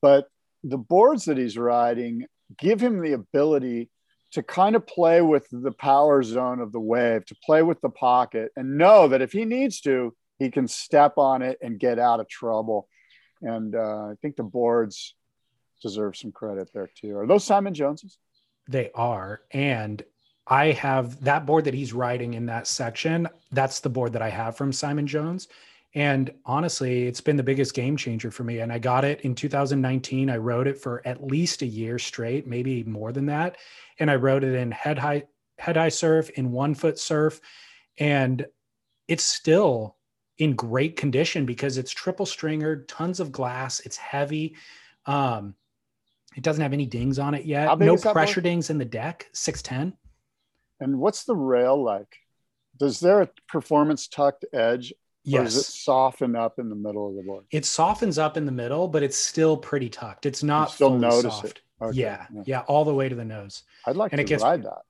[0.00, 0.28] but
[0.62, 2.26] the boards that he's riding
[2.58, 3.90] give him the ability
[4.32, 7.90] to kind of play with the power zone of the wave, to play with the
[7.90, 11.98] pocket, and know that if he needs to, he can step on it and get
[11.98, 12.88] out of trouble.
[13.40, 15.14] And uh, I think the boards
[15.82, 17.16] deserve some credit there too.
[17.18, 18.18] Are those Simon Joneses?
[18.68, 19.42] They are.
[19.50, 20.02] And
[20.46, 23.28] I have that board that he's riding in that section.
[23.52, 25.48] That's the board that I have from Simon Jones.
[25.94, 28.60] And honestly, it's been the biggest game changer for me.
[28.60, 30.30] And I got it in 2019.
[30.30, 33.58] I rode it for at least a year straight, maybe more than that.
[33.98, 35.24] And I rode it in head high,
[35.58, 37.40] head high surf, in one foot surf.
[37.98, 38.46] And
[39.06, 39.96] it's still
[40.38, 44.56] in great condition because it's triple stringered, tons of glass, it's heavy.
[45.04, 45.54] Um,
[46.36, 47.78] it doesn't have any dings on it yet.
[47.78, 49.28] No pressure dings in the deck.
[49.32, 49.96] 610.
[50.80, 52.16] And what's the rail like?
[52.78, 54.92] Does there a performance tucked edge,
[55.24, 55.74] does it Yes.
[55.74, 57.44] soften up in the middle of the board?
[57.50, 60.26] It softens up in the middle, but it's still pretty tucked.
[60.26, 61.44] It's not still fully notice soft.
[61.44, 61.60] it.
[61.80, 62.42] Okay, Yeah, yeah.
[62.46, 63.62] yeah, all the way to the nose.
[63.86, 64.82] I'd like And to it gets- ride that.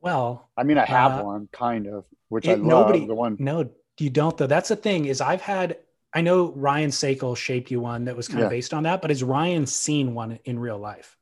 [0.00, 2.66] Well, I mean, I have Uh, one kind of, which I love.
[2.66, 4.46] nobody- the one, no, you don't though.
[4.46, 5.78] That's the thing is I've had.
[6.16, 8.46] I know Ryan Sakal shaped you one that was kind Yeah.
[8.46, 11.14] of based on that, but has Ryan seen one in real life?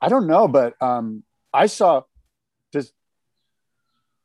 [0.00, 2.02] I don't know, but um, I saw.
[2.70, 2.92] Does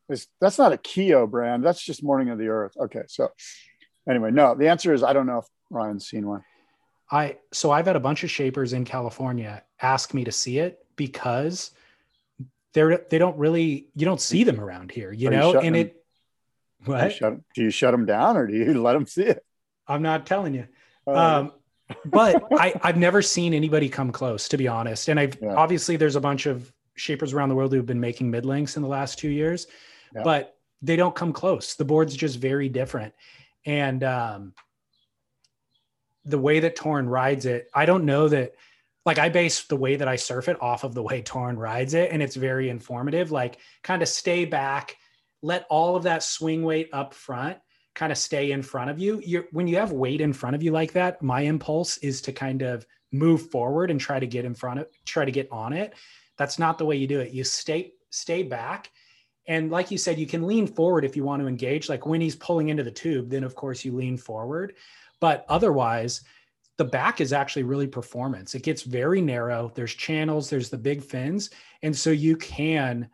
[0.08, 1.66] is that's not a Keo brand?
[1.66, 2.78] That's just Morning of the Earth.
[2.80, 3.30] Okay, so
[4.08, 4.54] anyway, no.
[4.54, 6.44] The answer is I don't know if Ryan's seen one.
[7.12, 10.86] I so I've had a bunch of shapers in California ask me to see it
[10.98, 11.72] because
[12.74, 15.76] they're they don't really you don't see them around here, you Are know, shutting and
[15.78, 16.02] them- it.
[16.86, 17.12] Do you, What?
[17.14, 19.44] shut, do you shut them down or do you let them see it?
[19.88, 20.68] I'm not telling you.
[21.08, 21.52] Um,
[22.06, 25.08] but I, I've never seen anybody come close, to be honest.
[25.10, 25.56] And I've Yeah.
[25.56, 28.82] obviously there's a bunch of shapers around the world who've been making mid lengths in
[28.82, 29.68] the last two years,
[30.16, 30.24] Yeah.
[30.24, 31.76] but they don't come close.
[31.76, 33.14] The board's just very different.
[33.66, 34.54] And um,
[36.24, 38.54] the way that Torren rides it, I don't know that.
[39.06, 41.94] Like I base the way that I surf it off of the way Torren rides
[41.94, 43.32] it, and it's very informative.
[43.32, 44.98] Like kind of stay back,
[45.44, 47.60] let all of that swing weight up front
[47.96, 49.22] kind of stay in front of you.
[49.26, 52.32] You're when you have weight in front of you like that, my impulse is to
[52.32, 55.74] kind of move forward and try to get in front of try to get on
[55.74, 55.96] it.
[56.38, 57.32] That's not the way you do it.
[57.32, 58.92] You stay stay back.
[59.48, 61.88] And like you said, you can lean forward if you want to engage.
[61.88, 64.74] Like when he's pulling into the tube, then of course you lean forward.
[65.20, 66.22] But otherwise,
[66.78, 68.56] the back is actually really performance.
[68.56, 69.72] It gets very narrow.
[69.76, 71.52] There's channels, there's the big fins.
[71.84, 73.10] And so you can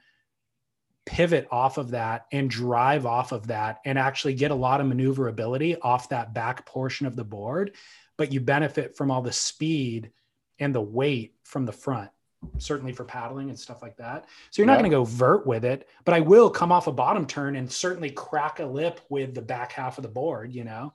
[1.06, 4.88] pivot off of that and drive off of that and actually get a lot of
[4.88, 7.72] maneuverability off that back portion of the board
[8.18, 10.12] but you benefit from all the speed
[10.60, 12.12] and the weight from the front
[12.60, 14.80] certainly for paddling and stuff like that so you're not Yeah.
[14.80, 17.72] going to go vert with it but i will come off a bottom turn and
[17.72, 20.94] certainly crack a lip with the back half of the board you know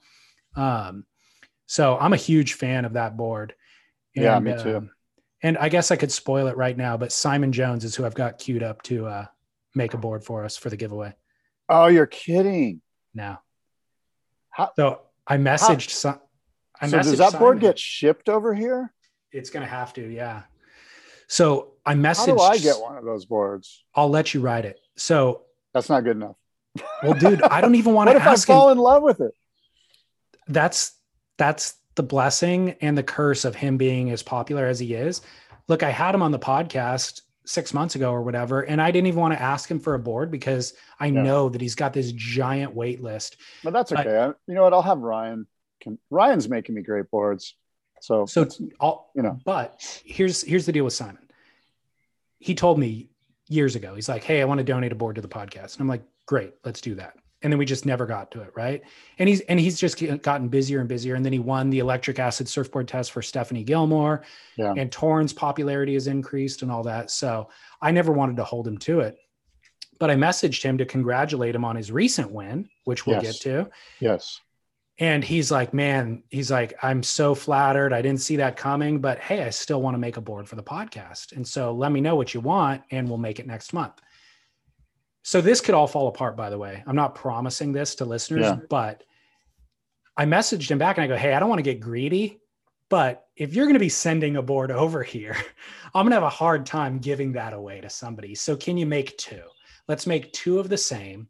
[0.54, 1.04] um
[1.66, 3.54] so i'm a huge fan of that board
[4.14, 4.76] Yeah, me too.
[4.76, 4.90] um,
[5.42, 8.14] and i guess i could spoil it right now but simon jones is who i've
[8.14, 9.26] got queued up to uh
[9.76, 11.14] make a board for us for the giveaway
[11.68, 12.80] Oh, you're kidding.
[13.14, 13.38] No.
[14.50, 16.20] How- so I messaged some.
[16.80, 18.92] I so does messaged that board get shipped over here?
[19.32, 20.42] It's gonna have to, yeah.
[21.28, 22.28] So I messaged.
[22.28, 23.84] How do I get one of those boards?
[23.96, 24.78] I'll let you ride it.
[24.96, 25.42] So,
[25.74, 26.36] That's not good enough.
[27.02, 28.54] well, dude, I don't even want What to if I ask him.
[28.54, 29.32] fall in love with it?
[30.48, 30.92] That's
[31.38, 35.20] that's the blessing and the curse of him being as popular as he is.
[35.68, 39.06] Look, I had him on the podcast six months ago or whatever, and I didn't
[39.06, 41.22] even want to ask him for a board because I Yeah.
[41.22, 43.36] know that he's got this giant wait list.
[43.64, 44.18] But that's But- okay.
[44.18, 44.72] I, you know what?
[44.72, 45.46] I'll have Ryan.
[45.80, 45.98] can.
[46.10, 47.54] Ryan's making me great boards.
[48.00, 48.46] So So
[48.80, 49.38] all you know.
[49.44, 51.22] but here's here's the deal with Simon.
[52.38, 53.08] He told me
[53.48, 55.74] years ago, he's like, Hey, I want to donate a board to the podcast.
[55.74, 57.16] And I'm like, Great, let's do that.
[57.46, 58.82] And then we just never got to it, right?
[59.20, 61.14] And he's and he's just gotten busier and busier.
[61.14, 64.24] And then he won the electric acid surfboard test for Stephanie Gilmore.
[64.56, 64.74] Yeah.
[64.76, 67.08] And Torren's popularity has increased and all that.
[67.12, 67.48] So
[67.80, 69.16] I never wanted to hold him to it.
[70.00, 73.38] But I messaged him to congratulate him on his recent win, which we'll Yes.
[73.38, 73.70] get to.
[74.00, 74.40] yes,
[74.98, 77.92] And he's like, man, he's like, I'm so flattered.
[77.92, 80.56] I didn't see that coming, but hey, I still want to make a board for
[80.56, 81.30] the podcast.
[81.36, 84.00] And so let me know what you want and we'll make it next month.
[85.26, 86.84] So this could all fall apart, by the way.
[86.86, 88.58] I'm not promising this to listeners, Yeah.
[88.70, 89.02] but
[90.16, 92.38] I messaged him back and I go, hey, I don't want to get greedy,
[92.90, 95.36] but if you're going to be sending a board over here,
[95.96, 98.36] I'm going to have a hard time giving that away to somebody.
[98.36, 99.42] So can you make two?
[99.88, 101.26] Let's make two of the same.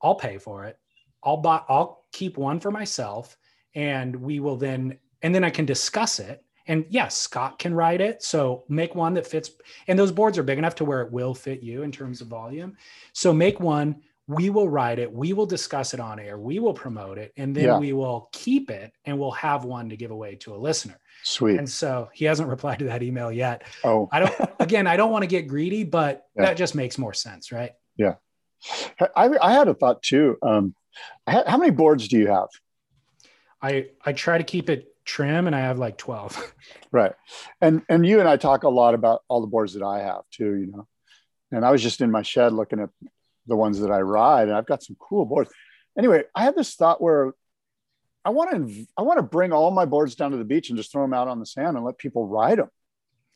[0.00, 0.78] I'll pay for it.
[1.24, 3.36] I'll buy I'll keep one for myself
[3.74, 6.44] and we will then and then I can discuss it.
[6.66, 8.22] And yes, Scott can write it.
[8.22, 9.50] So make one that fits
[9.88, 12.28] and those boards are big enough to where it will fit you in terms of
[12.28, 12.76] volume.
[13.12, 16.72] So make one, we will write it, we will discuss it on air, we will
[16.74, 17.78] promote it, and then Yeah.
[17.78, 20.98] we will keep it and we'll have one to give away to a listener.
[21.24, 21.58] sweet.
[21.58, 23.62] And so he hasn't replied to that email yet.
[23.84, 26.44] oh, I don't again, I don't want to get greedy, but Yeah.
[26.46, 27.72] that just makes more sense, right?
[27.96, 28.14] Yeah.
[29.16, 30.38] I, I had a thought too.
[30.40, 30.74] Um,
[31.26, 32.48] how, how many boards do you have?
[33.60, 36.54] I I try to keep it trim and I have like 12.
[36.92, 37.12] Right.
[37.60, 40.22] And and you and I talk a lot about all the boards that I have
[40.30, 40.86] too, you know.
[41.50, 42.90] And I was just in my shed looking at
[43.46, 45.50] the ones that I ride, and I've got some cool boards.
[45.98, 47.32] Anyway, I had this thought where
[48.24, 50.76] I want to I want to bring all my boards down to the beach and
[50.76, 52.68] just throw them out on the sand and let people ride them.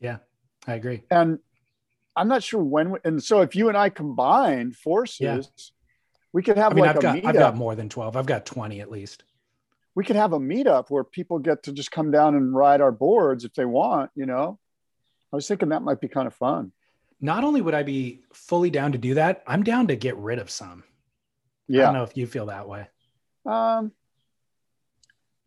[0.00, 0.18] Yeah.
[0.66, 1.02] I agree.
[1.10, 1.38] And
[2.14, 2.90] I'm not sure when.
[2.90, 5.40] we- And so if you and I combine forces, Yeah.
[6.32, 7.24] we could have I mean, like I've a got.
[7.24, 8.16] I've got more than 12.
[8.16, 9.24] I've got 20 at least.
[9.96, 12.92] We could have a meetup where people get to just come down and ride our
[12.92, 14.10] boards if they want.
[14.14, 14.58] You know,
[15.32, 16.70] I was thinking that might be kind of fun.
[17.20, 20.38] Not only would I be fully down to do that, I'm down to get rid
[20.38, 20.84] of some.
[21.66, 21.82] Yeah.
[21.82, 22.86] I don't know if you feel that way.
[23.46, 23.90] Um,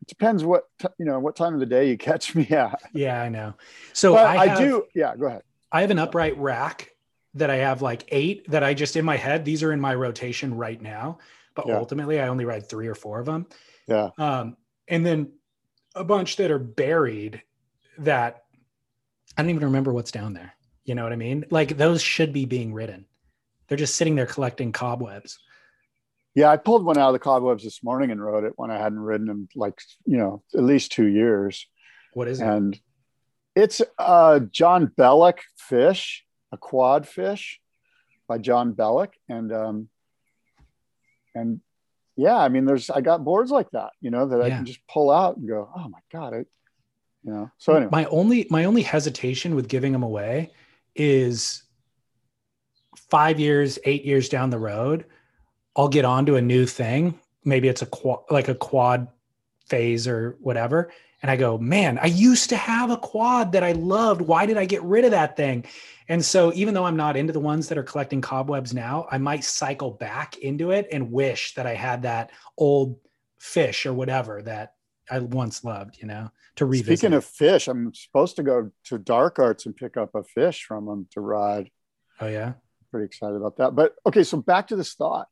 [0.01, 2.81] it depends what t- you know what time of the day you catch me at.
[2.91, 3.53] Yeah, I know.
[3.93, 4.85] So I, I, do.
[4.95, 5.43] Yeah, go ahead.
[5.71, 6.89] I have an upright rack
[7.35, 9.93] that I have like eight that I just in my head, these are in my
[9.93, 11.19] rotation right now.
[11.53, 11.77] But Yeah.
[11.77, 13.45] ultimately I only ride three or four of them.
[13.89, 14.55] Yeah, Um,
[14.87, 15.31] and then
[15.95, 17.41] a bunch that are buried
[17.97, 18.43] that
[19.37, 20.53] I don't even remember what's down there.
[20.85, 21.45] You know what I mean?
[21.49, 23.05] Like those should be being ridden.
[23.67, 25.37] They're just sitting there collecting cobwebs.
[26.35, 26.49] yeah.
[26.49, 28.99] I pulled one out of the cobwebs this morning and rode it when I hadn't
[28.99, 31.67] ridden in like you know at least two years,
[32.13, 32.45] What is it?
[32.47, 32.79] and
[33.55, 37.59] it's uh John Bellick fish, a quad fish
[38.27, 39.89] by John Bellick, and um,
[41.35, 41.61] and
[42.19, 44.85] yeah, I mean, there's I got boards like that, you know, that I can just
[44.87, 46.47] pull out and go, oh my god, it,
[47.23, 47.49] you know.
[47.57, 50.51] So anyway, my only my only hesitation with giving them away
[50.95, 51.63] is
[53.09, 55.05] five years, eight years down the road,
[55.77, 57.17] I'll get onto a new thing.
[57.45, 59.07] Maybe it's a quad, like a quad
[59.67, 60.91] phase or whatever.
[61.21, 64.21] And I go, man, I used to have a quad that I loved.
[64.21, 65.65] Why did I get rid of that thing?
[66.07, 69.17] And so, even though I'm not into the ones that are collecting cobwebs now, I
[69.17, 72.97] might cycle back into it and wish that I had that old
[73.39, 74.73] fish or whatever that
[75.09, 76.99] I once loved, you know, to revisit.
[76.99, 80.63] Speaking of fish, I'm supposed to go to Dark Arts and pick up a fish
[80.63, 81.69] from them to ride.
[82.21, 82.53] oh, yeah.
[82.91, 83.75] Pretty excited about that.
[83.75, 85.27] But okay, so back to this thought.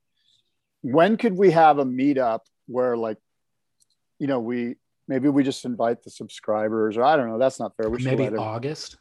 [0.82, 3.18] When could we have a meetup where, like,
[4.20, 4.76] you know, we
[5.08, 7.38] maybe we just invite the subscribers, or I don't know.
[7.38, 7.90] That's not fair.
[7.90, 8.98] We should Maybe August.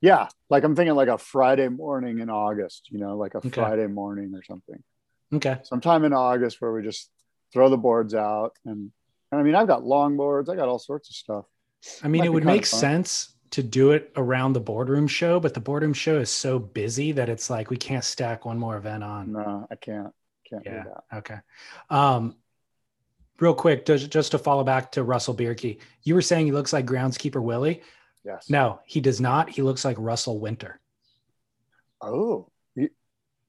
[0.00, 2.88] yeah, like I'm thinking like a Friday morning in August.
[2.90, 3.50] You know, like a Okay.
[3.50, 4.82] Friday morning or something.
[5.32, 5.58] Okay.
[5.62, 7.10] Sometime in August where we just
[7.52, 8.90] throw the boards out and.
[9.30, 10.48] and I mean, I've got long boards.
[10.48, 11.44] I got all sorts of stuff.
[12.02, 15.54] I mean, Might it would make sense to do it around the boardroom show, but
[15.54, 19.02] the boardroom show is so busy that it's like we can't stack one more event
[19.04, 19.32] on.
[19.32, 20.12] No, I can't.
[20.48, 20.82] Can't Yeah.
[20.84, 21.16] do that.
[21.18, 21.38] Okay.
[21.90, 22.36] Um,
[23.40, 26.72] real quick, just, just to follow back to Russell Bierke, you were saying he looks
[26.72, 27.82] like groundskeeper Willie.
[28.24, 28.50] Yes.
[28.50, 29.48] No, he does not.
[29.50, 30.80] He looks like Russell Winter.
[32.00, 32.90] Oh, you-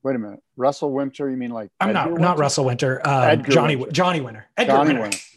[0.03, 0.41] wait a minute.
[0.57, 1.29] Russell Winter?
[1.29, 2.41] You mean like I'm not Edgar not Winter?
[2.41, 3.01] Russell Winter.
[3.05, 3.91] Uh, Johnny Winter.
[3.91, 4.47] Johnny Winter.
[4.57, 5.01] Edgar Johnny Winter.
[5.01, 5.17] Winter.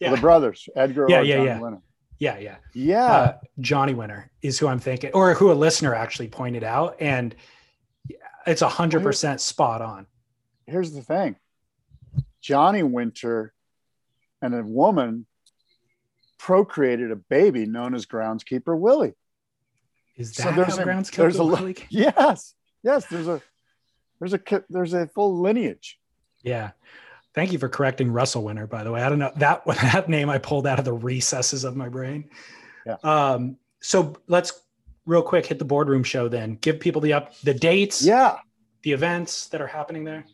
[0.00, 0.10] Yeah.
[0.10, 1.06] The brothers, Edgar.
[1.08, 1.60] Yeah, yeah, Johnny yeah.
[1.60, 1.80] Winter.
[2.18, 2.56] Yeah, yeah.
[2.74, 3.04] Yeah.
[3.06, 7.34] uh, Johnny Winter is who I'm thinking, or who a listener actually pointed out, and
[8.44, 10.06] it's a hundred percent spot on.
[10.66, 11.36] Here's the thing.
[12.42, 13.53] Johnny Winter
[14.44, 15.26] and a woman
[16.38, 19.14] procreated a baby known as groundskeeper Willie.
[20.16, 22.54] Is So that there's how a- grounds there's a Willie- Yes.
[22.82, 23.40] Yes, there's a
[24.20, 25.98] there's a there's a full lineage.
[26.42, 26.72] Yeah.
[27.34, 29.02] Thank you for correcting Russell Winter, by the way.
[29.02, 32.28] I don't know that that name I pulled out of the recesses of my brain.
[32.86, 32.96] Yeah.
[33.02, 34.52] Um, so let's
[35.06, 36.56] real quick hit the boardroom show then.
[36.56, 38.36] Give people the up the dates, Yeah.
[38.82, 40.24] the events that are happening there.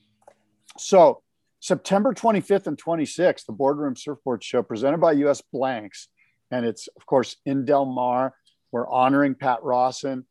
[0.76, 1.22] So
[1.60, 6.08] September 25th and 26th, the Boardroom Surfboard Show presented by US Blanks.
[6.50, 8.34] And it's, of course, in Del Mar.
[8.72, 10.26] We're honoring Pat Rawson.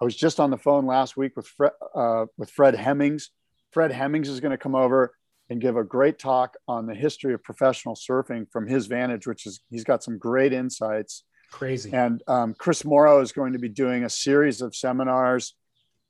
[0.00, 3.30] I was just on the phone last week with Fred, uh, with Fred Hemmings.
[3.70, 5.14] Fred Hemmings is going to come over
[5.50, 9.46] and give a great talk on the history of professional surfing from his vantage, which
[9.46, 11.24] is he's got some great insights.
[11.50, 11.92] Crazy.
[11.92, 15.54] And um, Chris Morrow is going to be doing a series of seminars.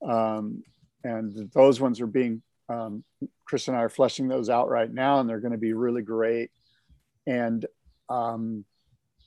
[0.07, 0.63] Um,
[1.03, 3.05] and those ones are being, um,
[3.45, 6.03] Chris and I are fleshing those out right now, and they're going to be really
[6.03, 6.51] great.
[7.27, 7.67] And
[8.09, 8.65] um,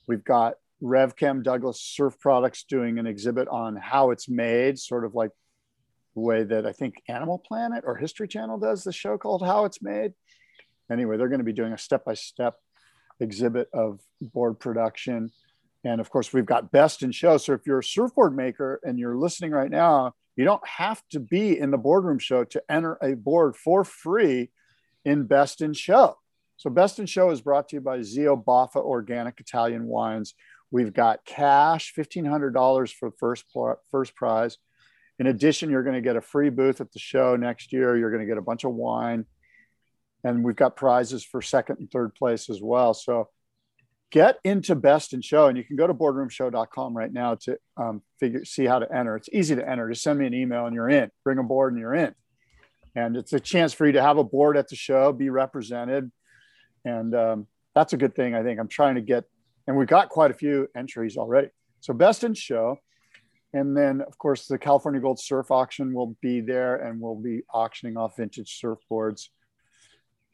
[0.08, 5.14] we've got RevChem Douglas Surf Products doing an exhibit on how it's made, sort of
[5.14, 5.30] like
[6.14, 9.66] the way that I think Animal Planet or History Channel does the show called How
[9.66, 10.12] It's Made.
[10.90, 12.56] Anyway, they're going to be doing a step by step
[13.20, 15.30] exhibit of board production.
[15.84, 17.36] And of course, we've got best in show.
[17.36, 21.20] So if you're a surfboard maker and you're listening right now, you don't have to
[21.20, 24.50] be in the boardroom show to enter a board for free
[25.04, 26.16] in best in show.
[26.56, 30.34] So best in show is brought to you by Zio Baffa Organic Italian Wines.
[30.70, 33.44] We've got cash, $1,500 for first,
[33.90, 34.58] first prize.
[35.18, 37.96] In addition, you're going to get a free booth at the show next year.
[37.96, 39.26] You're going to get a bunch of wine.
[40.24, 42.94] And we've got prizes for second and third place as well.
[42.94, 43.28] So
[44.14, 48.00] get into best in show and you can go to boardroomshow.com right now to um,
[48.20, 49.16] figure see how to enter.
[49.16, 49.88] It's easy to enter.
[49.88, 51.10] Just send me an email and you're in.
[51.24, 52.14] Bring a board and you're in.
[52.94, 56.12] And it's a chance for you to have a board at the show be represented.
[56.84, 58.60] And um, that's a good thing i think.
[58.60, 59.24] I'm trying to get
[59.66, 61.48] and we've got quite a few entries already.
[61.80, 62.78] So best in show
[63.52, 67.42] and then of course the california gold surf auction will be there and we'll be
[67.52, 69.30] auctioning off vintage surfboards.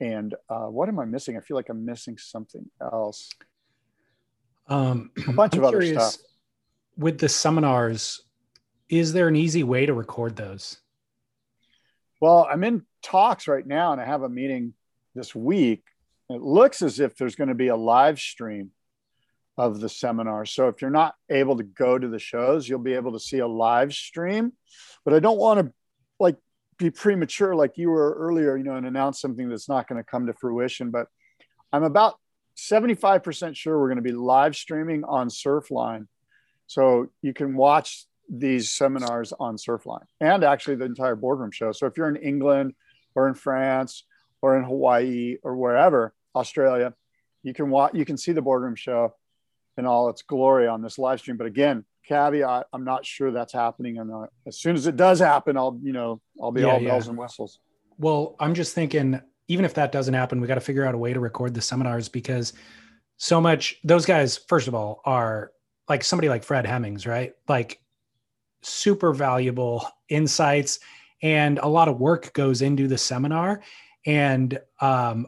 [0.01, 1.39] And uh, what am i missing?
[1.39, 3.31] I feel like i'm missing something else
[4.71, 6.27] Um, a bunch I'm of other curious, stuff.
[6.97, 8.23] With the seminars,
[8.89, 10.79] is there an easy way to record those?
[12.21, 14.75] Well, I'm in talks right now, and I have a meeting
[15.15, 15.83] this week.
[16.29, 18.71] It looks as if there's going to be a live stream
[19.59, 20.47] of the seminar.
[20.47, 23.39] So if you're not able to go to the shows, you'll be able to see
[23.39, 24.53] a live stream.
[25.05, 25.73] But I don't want to
[26.21, 26.37] like
[26.79, 30.09] be premature like you were earlier, you know, and announce something that's not going to
[30.09, 30.91] come to fruition.
[30.91, 31.09] But
[31.73, 32.20] I'm about
[32.61, 36.07] 75% sure we're going to be live streaming on Surfline.
[36.67, 41.73] So you can watch these seminars on Surfline and actually the entire boardroom show.
[41.73, 42.75] So if you're in England
[43.15, 44.05] or in France
[44.41, 46.95] or in Hawaii or wherever, Australia,
[47.43, 49.15] you can watch, you can see the boardroom show
[49.77, 51.37] in all its glory on this live stream.
[51.37, 53.99] But again, caveat, I'm not sure that's happening.
[53.99, 56.81] And uh, as soon as it does happen, I'll, you know, I'll be Yeah, all
[56.81, 56.89] yeah.
[56.91, 57.59] bells and whistles.
[57.99, 59.21] Well, I'm just thinking,
[59.51, 61.61] even if that doesn't happen, we got to figure out a way to record the
[61.61, 62.53] seminars because
[63.17, 65.51] so much, those guys, first of all, are
[65.89, 67.33] like somebody like Fred Hemmings, right?
[67.49, 67.81] Like
[68.63, 70.79] super valuable insights
[71.21, 73.61] and a lot of work goes into the seminar.
[74.07, 75.27] And um,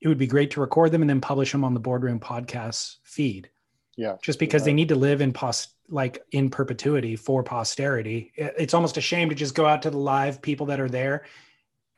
[0.00, 2.98] it would be great to record them and then publish them on the boardroom podcast
[3.02, 3.50] feed
[3.96, 4.18] Yeah.
[4.22, 8.30] just because they need to live in post like in perpetuity for posterity.
[8.36, 11.24] It's almost a shame to just go out to the live people that are there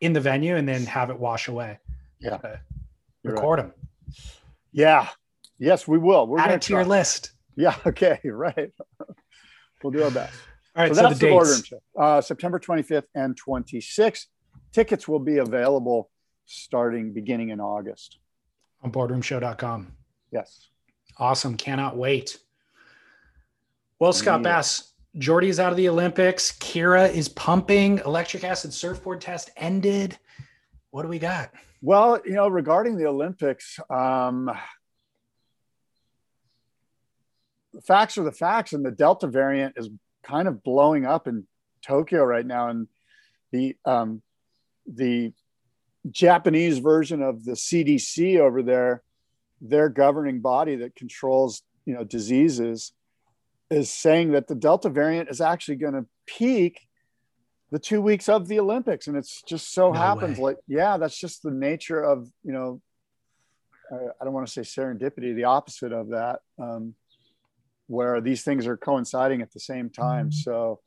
[0.01, 1.79] in the venue and then have it wash away.
[2.21, 2.35] Yeah.
[2.35, 2.57] Uh,
[3.23, 3.41] You're right.
[3.41, 3.73] record them.
[4.73, 5.09] Yeah.
[5.59, 6.27] Yes, we will.
[6.27, 7.33] We're Add it to your list.
[7.57, 7.77] Yeah.
[7.87, 8.19] Okay.
[8.25, 8.73] Right.
[9.83, 10.35] we'll do our best.
[10.77, 10.89] All right.
[10.89, 11.83] so So, that's the the, boardroom show.
[11.99, 14.27] Uh, September 25th and 26th.
[14.73, 16.11] Tickets will be available
[16.47, 18.19] starting beginning in August.
[18.83, 19.93] on boardroomshow.com.
[20.33, 20.69] Yes.
[21.19, 21.57] Awesome.
[21.57, 22.39] Cannot wait.
[23.99, 24.43] Well, Scott.
[24.43, 26.53] Bass, Jordy is out of the Olympics.
[26.53, 27.99] Kira is pumping.
[27.99, 30.17] Electric acid surfboard test ended.
[30.91, 31.53] What do we got?
[31.83, 34.51] Well, you know, regarding the Olympics, um,
[37.73, 39.89] the facts are the facts, and the Delta variant is
[40.23, 41.47] kind of blowing up in
[41.83, 42.87] Tokyo right now, and
[43.51, 44.23] the um,
[44.87, 45.33] the
[46.11, 49.03] Japanese version of the CDC over there,
[49.61, 52.93] their governing body that controls you know diseases,
[53.71, 56.81] is saying that the Delta variant is actually going to peak
[57.71, 60.39] the two weeks of the Olympics, and it's just so No happens.
[60.39, 60.45] way.
[60.53, 62.81] Like, yeah, that's just the nature of you know.
[63.93, 66.95] I, don't want to say serendipity, the opposite of that, um,
[67.89, 70.31] where these things are coinciding at the same time.
[70.31, 70.79] So,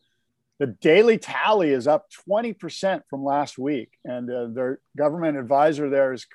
[0.59, 6.13] the daily tally is up 20% from last week, and uh, their government advisor there
[6.13, 6.25] is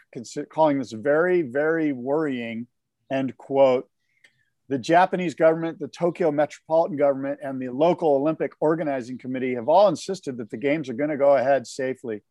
[0.51, 2.67] calling this very, very worrying.
[3.11, 3.89] End quote
[4.69, 9.89] the Japanese government, the Tokyo metropolitan government, and the local Olympic organizing committee have all
[9.89, 12.23] insisted that the games are going to go ahead safely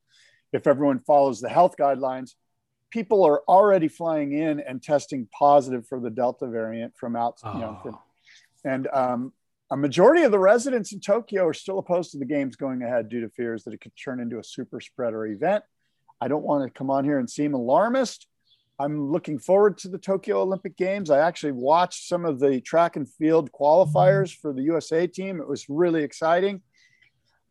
[0.53, 2.33] if everyone follows the health guidelines
[2.91, 7.59] people are already flying in and testing positive for the Delta variant from out, you
[7.59, 8.01] know, from, Oh.
[8.63, 9.33] and um,
[9.69, 13.09] a majority of the residents in Tokyo are still opposed to the games going ahead
[13.09, 15.63] due to fears that it could turn into a super spreader event.
[16.21, 18.27] I don't want to come on here and seem alarmist.
[18.79, 21.09] I'm looking forward to the Tokyo Olympic Games.
[21.09, 25.41] I actually watched some of the track and field qualifiers for the USA team.
[25.41, 26.61] It was really exciting.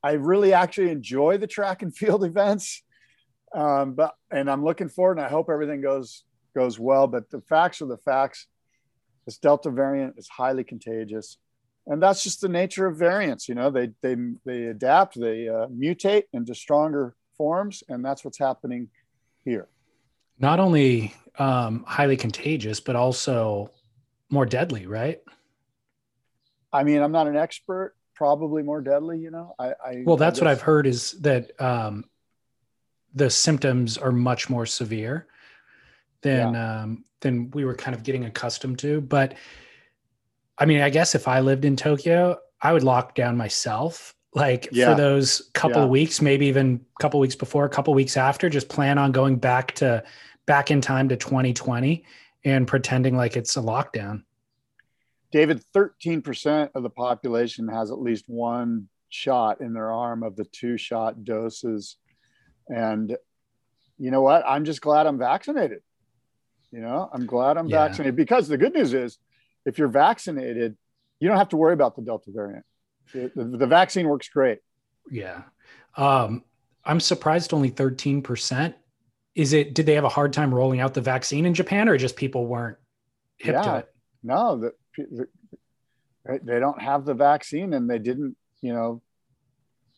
[0.05, 2.83] I really actually enjoy the track and field events.
[3.55, 6.25] Um, but and I'm looking forward and I hope everything goes
[6.55, 7.09] goes well.
[7.09, 8.47] But the facts are the facts.
[9.25, 11.39] This Delta variant is highly contagious.
[11.89, 13.49] And that's just the nature of variants.
[13.49, 18.39] You know, they they they adapt, they uh, mutate into stronger forms, and that's what's
[18.39, 18.89] happening
[19.45, 19.69] here.
[20.39, 23.71] Not only um, highly contagious, but also
[24.31, 25.21] more deadly, right?
[26.73, 27.95] I mean, I'm not an expert.
[28.15, 29.19] Probably more deadly.
[29.19, 29.69] You know, I.
[29.69, 32.05] I Well, that's I what I've heard is that um,
[33.15, 35.27] the symptoms are much more severe
[36.23, 39.01] than um, than we were kind of getting accustomed to.
[39.01, 39.35] But
[40.59, 44.69] I mean, I guess if I lived in Tokyo, I would lock down myself like
[44.71, 44.91] Yeah.
[44.91, 45.85] for those couple Yeah.
[45.85, 49.11] of weeks, maybe even a couple weeks before, a couple weeks after, just plan on
[49.11, 50.05] going back to
[50.45, 52.05] back in time to 2020
[52.45, 54.23] and pretending like it's a lockdown.
[55.33, 60.45] David, 13% of the population has at least one shot in their arm of the
[60.45, 61.97] two shot doses.
[62.69, 63.17] And
[63.99, 64.45] you know what?
[64.47, 65.81] I'm just glad I'm vaccinated.
[66.71, 67.87] You know, I'm glad I'm Yeah.
[67.87, 69.19] vaccinated because the good news is
[69.65, 70.77] if you're vaccinated,
[71.21, 72.67] you don't have to worry about the Delta variant.
[73.13, 74.59] The, the, vaccine works great.
[75.11, 75.43] Yeah.
[75.97, 76.45] Um,
[76.85, 78.75] I'm surprised only 13%.
[79.35, 81.97] Is it, did they have a hard time rolling out the vaccine in Japan or
[81.97, 82.79] just people weren't
[83.39, 83.95] hip to it?
[84.23, 85.29] No, the, the,
[86.43, 89.03] they don't have the vaccine and they didn't, you know,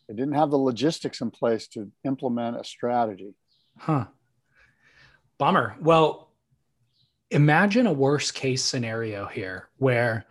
[0.07, 3.33] they didn't have the logistics in place to implement a strategy.
[3.77, 4.05] Huh.
[5.37, 5.75] Bummer.
[5.79, 6.31] Well,
[7.31, 10.25] imagine a worst case scenario here where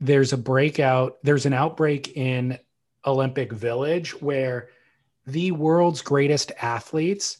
[0.00, 2.58] there's a breakout, there's an outbreak in
[3.06, 4.68] Olympic Village where
[5.26, 7.38] the world's greatest athletes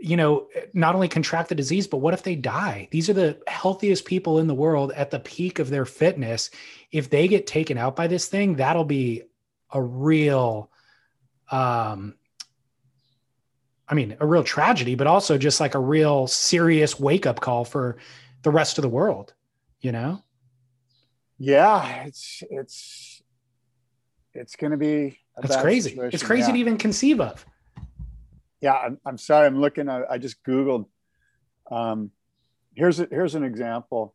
[0.00, 3.38] you know not only contract the disease but what if they die these are the
[3.46, 6.50] healthiest people in the world at the peak of their fitness
[6.90, 9.22] if they get taken out by this thing that'll be
[9.70, 10.68] a real
[11.50, 12.14] um
[13.88, 17.64] I mean, a real tragedy, but also just like a real serious wake up call
[17.64, 17.98] for
[18.42, 19.34] the rest of the world,
[19.80, 20.22] you know?
[21.38, 23.22] Yeah, it's it's
[24.34, 25.18] it's going to be.
[25.36, 25.90] That's crazy.
[25.90, 26.14] situation.
[26.14, 26.52] It's crazy Yeah.
[26.54, 27.44] to even conceive of.
[28.60, 29.46] Yeah, I'm, I'm sorry.
[29.46, 29.88] I'm looking.
[29.88, 30.86] I, I just googled.
[31.70, 32.10] Um,
[32.74, 34.14] here's a, here's an example.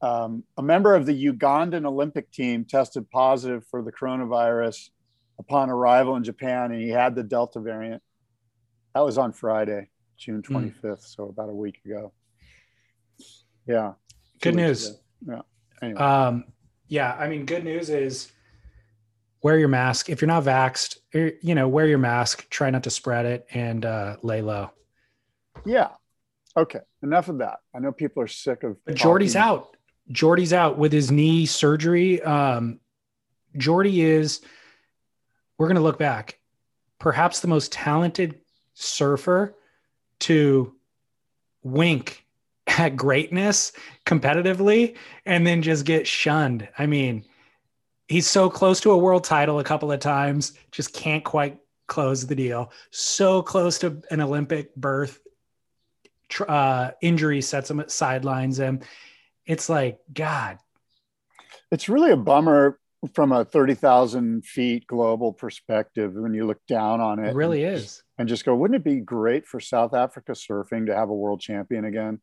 [0.00, 4.90] Um, a member of the Ugandan Olympic team tested positive for the coronavirus
[5.38, 8.02] upon arrival in Japan, and he had the Delta variant.
[8.94, 10.56] That was on Friday, June Hmm.
[10.56, 12.12] 25th, so about a week ago.
[13.66, 13.92] Yeah.
[14.40, 14.88] Good news.
[14.88, 14.98] ago.
[15.28, 15.40] Yeah.
[15.82, 16.00] Anyway.
[16.00, 16.44] Um,
[16.88, 18.32] yeah, I mean, good news is
[19.42, 20.08] wear your mask.
[20.10, 23.46] If you're not vaxxed, er, you know, wear your mask, try not to spread it,
[23.52, 24.70] and uh, lay low.
[25.64, 25.88] yeah.
[26.56, 26.80] Okay.
[27.04, 27.60] Enough of that.
[27.72, 28.76] I know people are sick of.
[28.84, 29.76] But Jordy's talking- out.
[30.10, 32.20] Jordy's out with his knee surgery.
[32.22, 32.80] Um,
[33.56, 34.40] Jordy is,
[35.56, 36.38] we're going to look back,
[36.98, 38.40] perhaps the most talented
[38.74, 39.54] surfer
[40.20, 40.74] to
[41.62, 42.24] wink
[42.96, 43.72] greatness
[44.06, 46.68] competitively and then just get shunned.
[46.78, 47.24] I mean,
[48.08, 51.58] he's so close to a world title a couple of times, just can't quite
[51.88, 52.72] close the deal.
[52.90, 55.20] So close to an Olympic berth.
[56.46, 58.80] Uh, injury sets him sidelines him.
[59.46, 60.58] It's like God.
[61.70, 62.78] it's really a bummer
[63.14, 67.28] from a 30,000 feet global perspective when you look down on it.
[67.28, 68.02] It really and, is.
[68.18, 71.40] And just go, wouldn't it be great for South Africa surfing to have a world
[71.40, 72.20] champion again?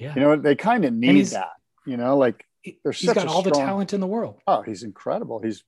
[0.00, 0.14] Yeah.
[0.14, 1.52] You know, they kind of need that,
[1.86, 2.44] you know, like,
[2.82, 5.40] they're He's got all the talent in the world, oh, he's incredible.
[5.42, 5.62] He's,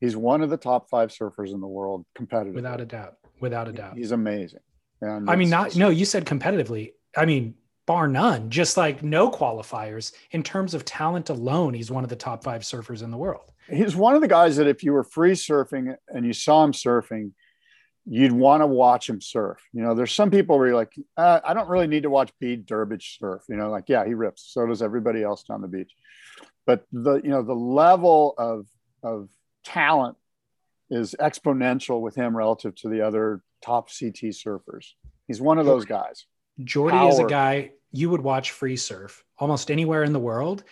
[0.00, 2.54] he's one of the top five surfers in the world competitively.
[2.54, 3.16] without a doubt.
[3.40, 3.96] Without a doubt.
[3.96, 4.60] He's amazing.
[5.00, 6.92] And I mean, not no, you said competitively.
[7.16, 7.54] I mean,
[7.86, 10.12] bar none, just like no qualifiers.
[10.30, 13.50] In terms of talent alone, he's one of the top five surfers in the world.
[13.68, 16.72] he's one of the guys that if you were free surfing and you saw him
[16.72, 17.32] surfing,
[18.06, 19.58] you'd want to watch him surf.
[19.72, 22.32] You know, there's some people where you're like, uh, I don't really need to watch
[22.40, 23.42] Bede Durbridge surf.
[23.48, 24.50] You know, like yeah, he rips.
[24.52, 25.92] So does everybody else down the beach.
[26.66, 28.66] But the you know the level of
[29.02, 29.28] of
[29.64, 30.16] talent
[30.90, 34.92] is exponential with him relative to the other top CT surfers.
[35.26, 36.26] He's one of those guys.
[36.62, 40.64] Jordy is a guy you would watch free surf almost anywhere in the world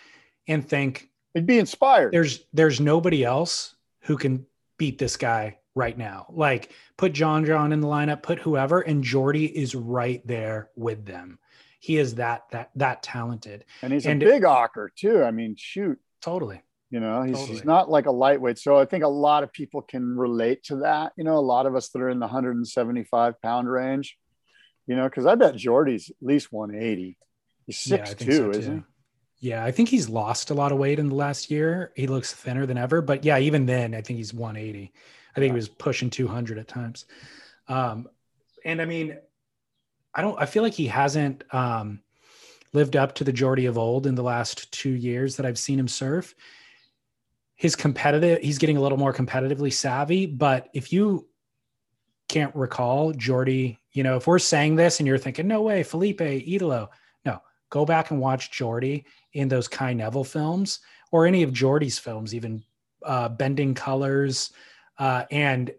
[0.47, 2.13] and think it'd be inspired.
[2.13, 4.45] there's there's nobody else who can
[4.77, 6.27] beat this guy right now.
[6.29, 11.05] Like put John John in the lineup, put whoever, and Jordy is right there with
[11.05, 11.39] them.
[11.79, 13.65] He is that that that talented.
[13.81, 15.23] And he's And- a big ocker too.
[15.23, 16.61] I mean, shoot, Totally.
[16.91, 18.59] you know, he's, he's not like a lightweight.
[18.59, 21.13] So I think a lot of people can relate to that.
[21.17, 24.17] You know, a lot of us that are in the 175 pound range,
[24.85, 27.17] you know, because I bet Jordy's at least 180.
[27.65, 28.85] He's Yeah, six think two, so, isn't too.
[29.39, 31.91] Yeah, I think he's lost a lot of weight in the last year.
[31.95, 34.93] He looks thinner than ever, but yeah, even then, I think he's 180.
[35.35, 37.05] I think he was pushing 200 at times.
[37.67, 38.07] Um,
[38.65, 39.17] and I mean,
[40.13, 40.39] I don't.
[40.39, 42.01] I feel like he hasn't um,
[42.73, 45.79] lived up to the Jordy of old in the last two years that I've seen
[45.79, 46.35] him surf.
[47.55, 50.25] His competitive, he's getting a little more competitively savvy.
[50.25, 51.27] But if you
[52.27, 56.17] can't recall Jordy, you know, if we're saying this and you're thinking, no way, Filipe,
[56.17, 56.89] Toledo,
[57.25, 60.79] no, go back and watch Jordy in those Kai Neville films
[61.11, 62.63] or any of Jordy's films, even
[63.05, 64.51] uh, Bending Colors.
[65.01, 65.73] Uh, and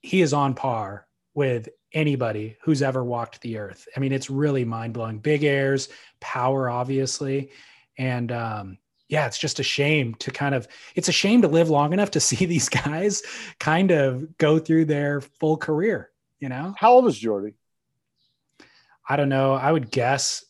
[0.00, 3.86] he is on par with anybody who's ever walked the earth.
[3.94, 5.18] I mean, it's really mind blowing.
[5.18, 7.50] Big airs, power, obviously.
[7.98, 11.68] And um, yeah, it's just a shame to kind of, it's a shame to live
[11.68, 13.22] long enough to see these guys
[13.60, 16.10] kind of go through their full career,
[16.40, 16.74] you know?
[16.78, 17.56] How old is Jordy?
[19.06, 19.52] I don't know.
[19.52, 20.42] I would guess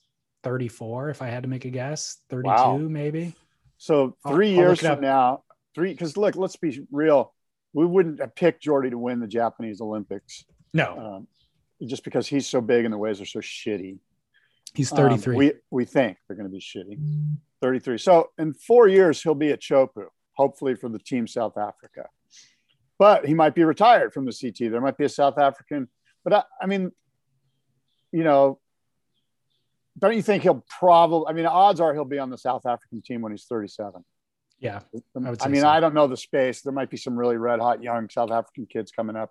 [0.45, 2.19] 34 if I had to make a guess.
[2.31, 2.77] 32 Wow.
[2.79, 3.35] maybe.
[3.77, 5.43] So 3 I'll years it from now,
[5.75, 7.34] three because look, let's be real.
[7.75, 12.47] We wouldn't have picked Jordy to win the Japanese Olympics No, um, just because he's
[12.47, 13.99] so big and the waves are so shitty.
[14.75, 15.37] he's Um, 33.
[15.37, 16.99] we we think they're going to be shitty.
[17.61, 17.99] 33.
[17.99, 22.09] So in four years he'll be at Chopu, hopefully for the team South Africa.
[22.99, 24.71] But he might be retired from the CT.
[24.71, 25.89] There might be a South African.
[26.23, 26.93] But I, I mean,
[28.13, 28.61] you know,
[29.99, 31.27] don't you think he'll probably?
[31.29, 34.05] I mean, odds are he'll be on the South African team when he's 37.
[34.59, 34.81] Yeah.
[35.17, 35.69] I, would say mean, so.
[35.69, 36.63] I don't know the space.
[36.63, 39.31] There might be some really red hot young South African kids coming up.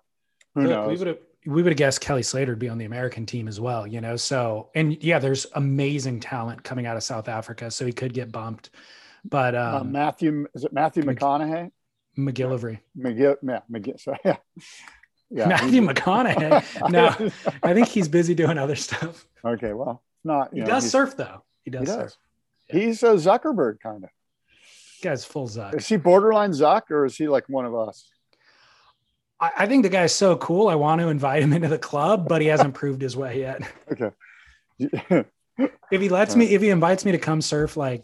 [0.54, 0.88] Who Look, knows?
[0.88, 3.48] We would have we would have guessed Kelly Slater would be on the American team
[3.48, 4.16] as well, you know.
[4.16, 8.32] So and yeah, there's amazing talent coming out of South Africa, so he could get
[8.32, 8.70] bumped.
[9.24, 11.70] But uh, um, Matthew is it Matthew Mc- McConaughey?
[12.16, 14.00] McGillivray, McGill, yeah, McGill.
[14.00, 14.36] Sorry, yeah,
[15.30, 15.48] yeah.
[15.48, 16.90] Matthew McConaughey.
[16.90, 17.30] No,
[17.62, 19.26] I think he's busy doing other stuff.
[19.44, 20.54] okay, well, not.
[20.54, 21.44] He know, does surf though.
[21.64, 21.88] He does.
[21.88, 22.18] He does.
[22.66, 24.10] He's a Zuckerberg kind of.
[25.04, 25.76] Guy's full Zuck.
[25.76, 28.10] Is he borderline Zuck or is he like one of us?
[29.38, 30.68] I, I think the guy's so cool.
[30.68, 33.62] I want to invite him into the club, but he hasn't proved his way yet.
[33.92, 35.24] Okay.
[35.92, 38.02] If he lets me, if he invites me to come surf like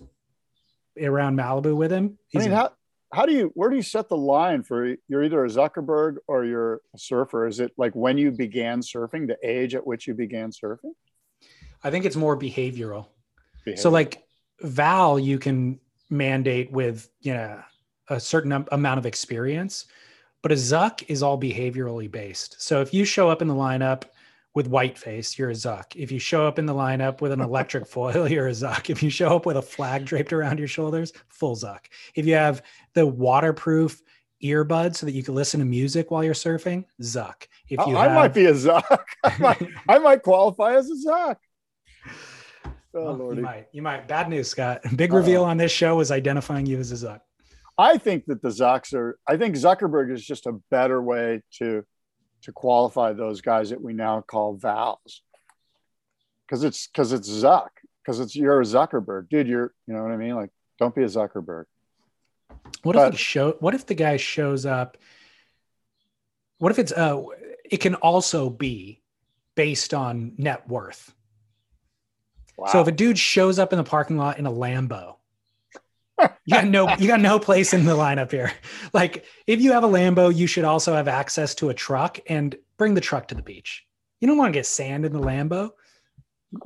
[1.03, 2.53] around Malibu with him, I mean, in.
[2.53, 2.71] how
[3.13, 6.45] how do you where do you set the line for you're either a Zuckerberg or
[6.45, 7.49] you're a surfer?
[7.49, 10.93] Is it like when you began surfing, the age at which you began surfing?
[11.83, 13.07] I think it's more behavioral.
[13.75, 14.23] So like
[14.61, 15.81] Val, you can
[16.11, 17.63] mandate with you know
[18.09, 19.87] a certain amount of experience,
[20.43, 22.61] but a Zuck is all behaviorally based.
[22.61, 24.05] So if you show up in the lineup
[24.53, 25.95] with white face, you're a Zuck.
[25.95, 28.91] If you show up in the lineup with an electric foil, you're a Zuck.
[28.91, 31.87] If you show up with a flag draped around your shoulders, full Zuck.
[32.15, 32.63] If you have
[32.95, 34.03] the waterproof
[34.43, 37.47] earbuds so that you can listen to music while you're surfing, Zuck.
[37.69, 38.99] If you I have, might be a Zuck.
[39.25, 41.37] I might, I might qualify as a Zuck.
[42.95, 43.37] Oh, Well, Lordy.
[43.39, 43.69] you might.
[43.73, 44.09] You might.
[44.09, 44.81] Bad news, Scott.
[44.97, 45.19] Big Uh-oh.
[45.19, 47.21] reveal on this show was identifying you as a Zuck.
[47.79, 49.19] I think that the Zucks are.
[49.27, 51.85] I think Zuckerberg is just a better way to
[52.43, 55.23] to qualify those guys that we now call Vals,
[56.47, 57.69] because it's because it's Zuck,
[58.03, 59.47] because it's you're a Zuckerberg, dude.
[59.47, 60.35] You're you know what I mean.
[60.35, 61.65] Like, don't be a Zuckerberg.
[62.83, 63.53] What if But- it show?
[63.61, 64.97] What if the guy shows up?
[66.59, 67.23] What if it's uh?
[67.65, 69.01] It can also be
[69.55, 71.15] based on net worth.
[72.61, 72.67] Wow.
[72.67, 75.17] So if a dude shows up in the parking lot in a Lambo,
[76.45, 78.53] you got no you got no place in the lineup here.
[78.93, 82.55] Like if you have a Lambo, you should also have access to a truck and
[82.77, 83.87] bring the truck to the beach.
[84.21, 85.71] You don't want to get sand in the Lambo.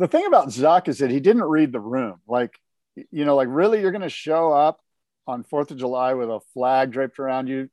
[0.00, 2.20] the thing about Zuck is that he didn't read the room.
[2.26, 2.58] Like,
[2.96, 4.80] you know, like really, you're going to show up
[5.28, 7.68] on Fourth of July with a flag draped around you,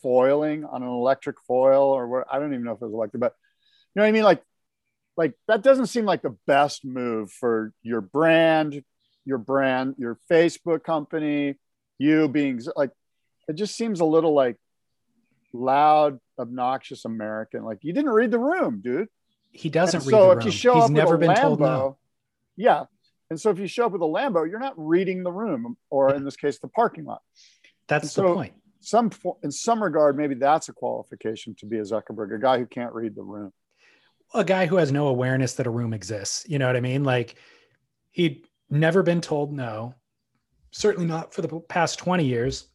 [0.00, 3.20] foiling on an electric foil, or where I don't even know if it was electric,
[3.20, 3.34] but
[3.94, 4.24] you know what I mean.
[4.24, 4.42] Like,
[5.18, 8.82] like that doesn't seem like the best move for your brand,
[9.26, 11.56] your brand, your Facebook company,
[11.98, 12.92] you being like,
[13.48, 14.56] it just seems a little like
[15.52, 17.64] loud, obnoxious American.
[17.64, 19.08] Like you didn't read the room, dude.
[19.50, 20.46] He doesn't And read so the if room.
[20.46, 21.98] you show He's up never with a been Lambo, told no.
[22.56, 22.84] Yeah.
[23.28, 26.14] And so if you show up with a Lambo, you're not reading the room, or
[26.14, 27.22] in this case, the parking lot.
[27.88, 28.54] That's the point.
[28.80, 29.10] Some
[29.42, 32.94] in some regard, maybe that's a qualification to be a Zuckerberg, a guy who can't
[32.94, 33.52] read the room.
[34.34, 36.44] A guy who has no awareness that a room exists.
[36.48, 37.04] You know what I mean?
[37.04, 37.36] Like
[38.10, 39.94] he'd never been told no,
[40.70, 42.68] certainly not for the past 20 years.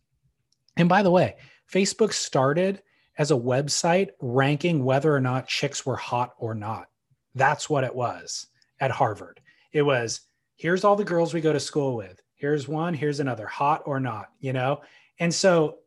[0.78, 1.36] And by the way,
[1.72, 2.82] Facebook started
[3.18, 6.88] as a website ranking whether or not chicks were hot or not.
[7.36, 8.48] That's what it was
[8.80, 9.40] at Harvard.
[9.72, 10.22] It was
[10.56, 12.20] here's all the girls we go to school with.
[12.36, 14.82] Here's one, here's another, hot or not, you know?
[15.20, 15.78] And so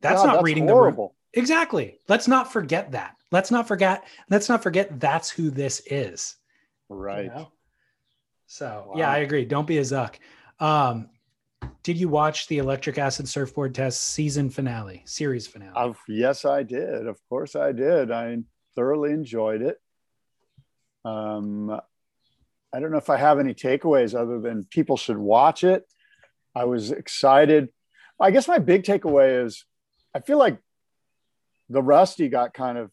[0.00, 1.14] that's God, not that's reading horrible.
[1.32, 1.98] the Exactly.
[2.08, 3.15] Let's not forget that.
[3.32, 6.36] Let's not forget, let's not forget that's who this is.
[6.88, 7.26] you Right.
[7.34, 7.52] know?
[8.46, 8.94] So Wow.
[8.96, 9.44] yeah, I agree.
[9.44, 10.16] Don't be a Zuck.
[10.60, 11.10] Um,
[11.82, 15.72] did you watch the electric acid surfboard test season finale, series finale?
[15.74, 17.06] Of, yes, I did.
[17.06, 18.10] Of course, I did.
[18.10, 18.38] I
[18.76, 19.80] thoroughly enjoyed it.
[21.04, 21.70] Um,
[22.72, 25.84] I don't know if I have any takeaways other than people should watch it.
[26.54, 27.68] I was excited.
[28.20, 29.64] I guess my big takeaway is
[30.14, 30.58] I feel like
[31.68, 32.90] the Rusty got kind of,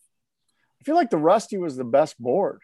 [0.84, 2.60] I feel like the Rusty was the best board,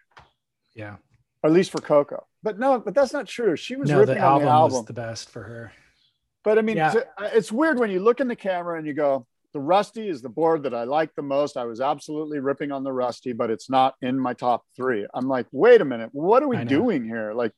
[0.75, 0.97] yeah.
[1.41, 2.27] or at least for Coco.
[2.43, 3.55] But no, but that's not true.
[3.55, 4.77] She was No, ripping the on album, the album.
[4.79, 5.71] was the best for her.
[6.43, 6.91] But I mean, Yeah.
[6.91, 10.09] to- uh, it's weird when you look in the camera and you go, the Rusty
[10.09, 11.55] is the board that I like the most.
[11.55, 15.07] I was absolutely ripping on the Rusty, but it's not in my top three.
[15.13, 17.31] I'm like, wait a minute, what are we doing here?
[17.33, 17.53] Like,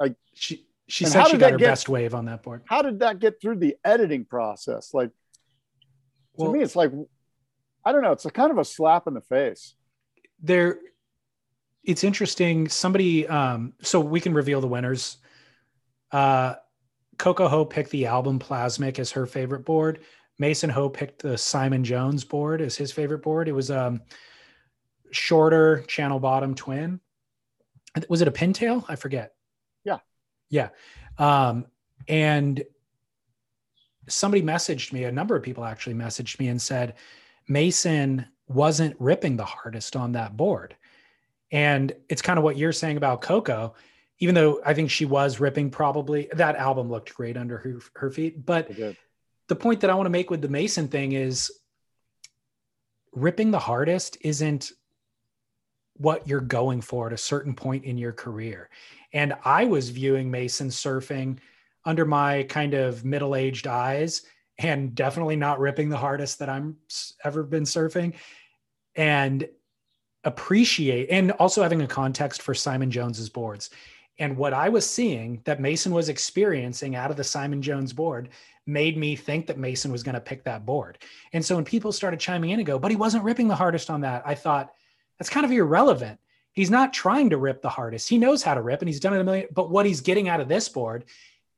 [0.00, 2.62] like She she said she got her get- best wave on that board.
[2.66, 4.92] how did that get through the editing process?
[4.92, 6.90] Like, to Well, me, it's like,
[7.84, 8.10] I don't know.
[8.12, 9.74] It's a kind of a slap in the face.
[10.42, 10.78] There
[11.84, 12.68] it's interesting.
[12.68, 15.18] Somebody um so we can reveal the winners.
[16.12, 16.54] Uh
[17.18, 20.00] coco ho picked the album plasmic as her favorite board.
[20.38, 23.48] Mason ho picked the simon jones board as his favorite board.
[23.48, 24.00] It was um
[25.10, 27.00] shorter channel bottom twin.
[28.08, 28.84] Was it a pintail?
[28.88, 29.34] I forget.
[29.84, 29.98] Yeah.
[30.48, 30.68] yeah.
[31.18, 31.66] Um
[32.08, 32.62] and
[34.08, 36.94] somebody messaged me a number of people actually messaged me and said
[37.46, 40.74] mason wasn't ripping the hardest on that board.
[41.52, 43.74] And it's kind of what you're saying about Coco,
[44.18, 48.10] even though I think she was ripping probably that album looked great under her, her
[48.10, 48.44] feet.
[48.44, 48.70] But
[49.48, 51.50] the point that I want to make with the Mason thing is
[53.12, 54.72] ripping the hardest isn't
[55.96, 58.68] what you're going for at a certain point in your career.
[59.12, 61.38] And I was viewing Mason surfing
[61.84, 64.22] under my kind of middle aged eyes
[64.58, 66.76] and definitely not ripping the hardest that I'm
[67.24, 68.14] ever been surfing
[68.96, 69.48] and
[70.24, 73.70] appreciate and also having a context for Simon Jones's boards.
[74.18, 78.28] And what I was seeing that Mason was experiencing out of the Simon Jones board
[78.66, 80.98] made me think that Mason was going to pick that board.
[81.32, 83.88] And so when people started chiming in and go, but he wasn't ripping the hardest
[83.88, 84.74] on that, I thought
[85.18, 86.20] that's kind of irrelevant.
[86.52, 88.08] He's not trying to rip the hardest.
[88.08, 89.48] He knows how to rip and he's done it a million.
[89.54, 91.04] But what he's getting out of this board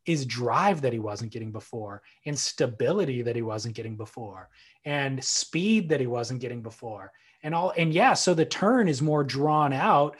[0.07, 4.49] is drive that he wasn't getting before and stability that he wasn't getting before
[4.85, 9.01] and speed that he wasn't getting before and all and yeah so the turn is
[9.01, 10.17] more drawn out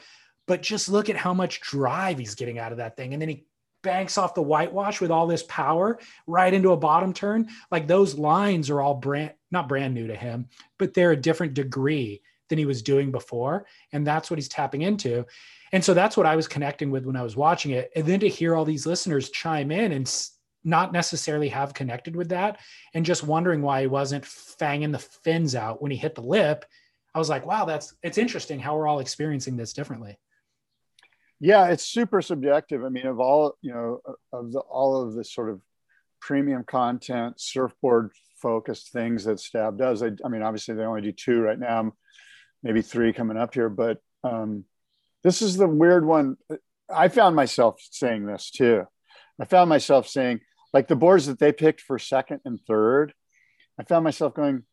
[0.47, 3.13] but just look at how much drive he's getting out of that thing.
[3.13, 3.45] And then he
[3.81, 7.49] banks off the whitewash with all this power right into a bottom turn.
[7.69, 10.47] Like those lines are all brand not brand new to him
[10.79, 13.65] but they're a different degree than he was doing before.
[13.91, 15.25] And that's what he's tapping into
[15.73, 18.21] and so that's what i was connecting with when i was watching it and then
[18.21, 20.27] to hear all these listeners chime in and
[20.63, 22.57] not necessarily have connected with that
[22.93, 26.63] and just wondering why he wasn't fanging the fins out when he hit the lip
[27.13, 30.17] i was like wow that's it's interesting how we're all experiencing this differently
[31.39, 32.85] Yeah, it's super subjective.
[32.85, 33.99] I mean, of all you know,
[34.31, 35.59] of the, all of the sort of
[36.21, 40.01] premium content, surfboard focused things that Stab does.
[40.03, 41.91] I, I mean, obviously they only do two right now,
[42.61, 44.63] maybe three coming up here, but um,
[45.23, 46.37] this is the weird one.
[46.93, 48.85] I found myself saying this too.
[49.39, 50.41] I found myself saying,
[50.73, 53.13] like the boards that they picked for second and third,
[53.79, 54.63] I found myself going,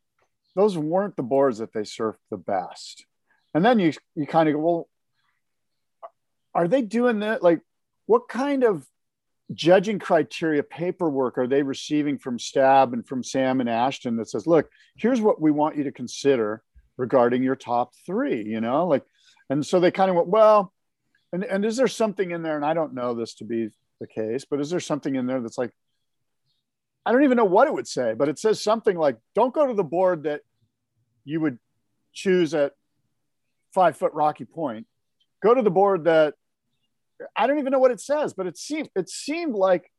[0.55, 3.07] those weren't the boards that they surfed the best.
[3.55, 4.89] And then you you kind of go, well,
[6.55, 7.43] are they doing that?
[7.43, 7.61] Like,
[8.07, 8.87] what kind of
[9.53, 14.47] judging criteria paperwork are they receiving from Stab and from Sam and Ashton that says,
[14.47, 16.63] look, here's what we want you to consider
[16.97, 19.05] regarding your top three, you know, like,
[19.51, 20.73] and so they kind of went, well,
[21.33, 22.57] and, and is there something in there?
[22.57, 23.69] And I don't know this to be
[24.01, 25.73] the case, but is there something in there that's like,
[27.05, 29.67] I don't even know what it would say, but it says something like, don't go
[29.67, 30.43] to the board that
[31.25, 31.59] you would
[32.13, 32.73] choose at
[33.75, 34.87] five foot Rocky Point.
[35.43, 36.35] Go to the board that
[37.37, 39.91] I don't even know what it says, but it seemed it seemed like,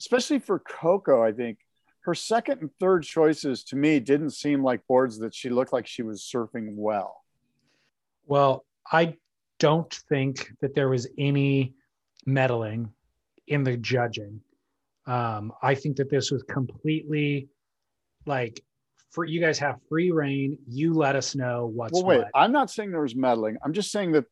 [0.00, 1.58] especially for Coco, I think
[2.02, 5.86] her second and third choices to me didn't seem like boards that she looked like
[5.86, 7.22] she was surfing well.
[8.26, 9.14] well i
[9.58, 11.74] don't think that there was any
[12.26, 12.90] meddling
[13.46, 14.40] in the judging
[15.06, 17.48] um, i think that this was completely
[18.26, 18.62] like
[19.10, 22.52] for you guys have free reign you let us know what's well, wait, what I'm
[22.52, 23.56] not saying there was meddling.
[23.62, 24.24] I'm just saying that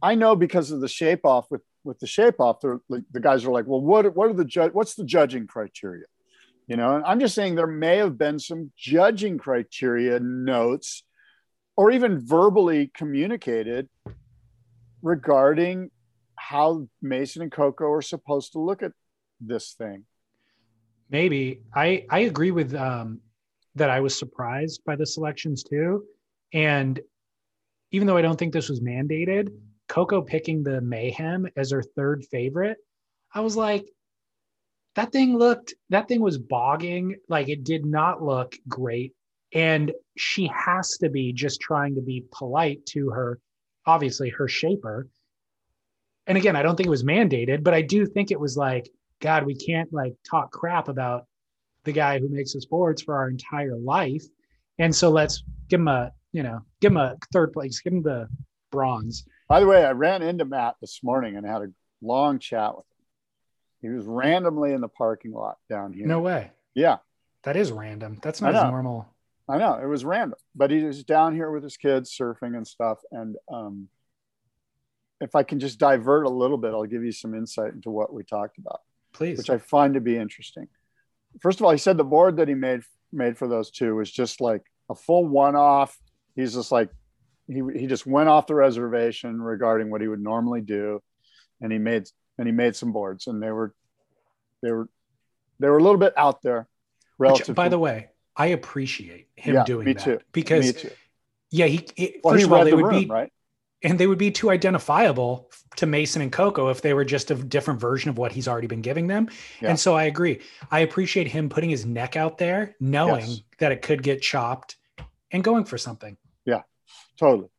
[0.00, 2.80] I know because of the shape off with with the shape off, the
[3.12, 4.72] the guys are like, well, what what are the judge?
[4.72, 6.04] What's the judging criteria?
[6.66, 11.02] You know, and I'm just saying there may have been some judging criteria notes
[11.76, 13.88] or even verbally communicated
[15.02, 15.90] regarding
[16.36, 18.92] how Mason and Coco are supposed to look at
[19.40, 20.04] this thing.
[21.10, 23.20] Maybe I I agree with um,
[23.74, 23.90] that.
[23.90, 26.04] I was surprised by the selections too,
[26.52, 27.00] and
[27.90, 29.50] even though I don't think this was mandated,
[29.88, 32.78] Coco picking the Mayhem as her third favorite,
[33.32, 33.86] I was like,
[34.96, 39.14] that thing looked that thing was bogging like it did not look great
[39.54, 43.38] and she has to be just trying to be polite to her
[43.86, 45.08] obviously her shaper
[46.26, 48.88] and again i don't think it was mandated but i do think it was like
[49.20, 51.26] god we can't like talk crap about
[51.84, 54.24] the guy who makes us boards for our entire life
[54.78, 58.02] and so let's give him a you know give him a third place give him
[58.02, 58.28] the
[58.70, 61.68] bronze by the way i ran into matt this morning and had a
[62.00, 62.94] long chat with him
[63.84, 66.06] he was randomly in the parking lot down here.
[66.06, 66.50] No way.
[66.74, 66.98] Yeah.
[67.42, 68.18] That is random.
[68.22, 69.06] That's not normal.
[69.48, 72.66] I know it was random, but he was down here with his kids surfing and
[72.66, 72.98] stuff.
[73.12, 73.88] And um,
[75.20, 78.12] if I can just divert a little bit, I'll give you some insight into what
[78.12, 78.80] we talked about,
[79.12, 80.68] please, which I find to be interesting.
[81.40, 82.82] First of all, he said the board that he made
[83.12, 85.96] made for those two was just like a full one off.
[86.34, 86.88] He's just like
[87.46, 91.02] he he just went off the reservation regarding what he would normally do,
[91.60, 93.74] and he made and he made some boards and they were
[94.62, 94.88] they were
[95.60, 96.66] they were a little bit out there
[97.18, 100.18] relative Which, by to, the way i appreciate him yeah, doing me that too.
[100.32, 100.90] because me too.
[101.50, 103.32] yeah he, he well, first he of all they the would room, be right
[103.84, 107.34] and they would be too identifiable to Mason and Coco if they were just a
[107.34, 109.28] different version of what he's already been giving them.
[109.60, 109.68] Yeah.
[109.68, 110.40] And so I agree.
[110.70, 113.40] I appreciate him putting his neck out there, knowing yes.
[113.58, 114.76] that it could get chopped
[115.30, 116.16] and going for something.
[116.46, 116.62] Yeah,
[117.18, 117.50] totally.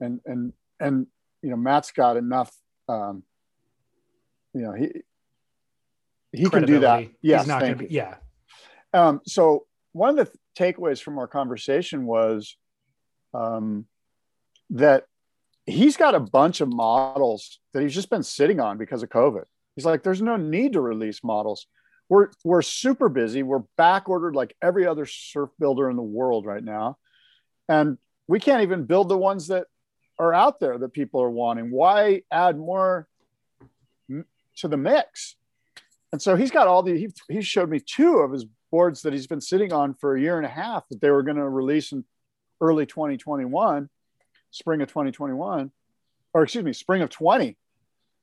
[0.00, 1.06] And and and
[1.42, 2.54] you know, Matt's got enough
[2.88, 3.22] um,
[4.52, 4.90] you know he
[6.32, 7.08] he can do that.
[7.22, 8.16] Yes, thank be, yeah.
[8.92, 12.56] Um, so one of the takeaways from our conversation was
[13.34, 13.86] um,
[14.70, 15.04] that
[15.66, 19.44] he's got a bunch of models that he's just been sitting on because of COVID.
[19.76, 21.66] He's like, there's no need to release models.
[22.08, 23.42] We're we're super busy.
[23.42, 26.98] We're back ordered like every other surf builder in the world right now,
[27.68, 29.66] and we can't even build the ones that
[30.18, 31.70] are out there that people are wanting.
[31.70, 33.08] Why add more
[34.60, 35.36] to the mix.
[36.12, 39.12] And so he's got all the, he, he showed me two of his boards that
[39.12, 41.48] he's been sitting on for a year and a half that they were going to
[41.48, 42.04] release in
[42.60, 43.88] early 2021,
[44.50, 45.70] spring of 2021,
[46.32, 47.56] or excuse me, spring of 20.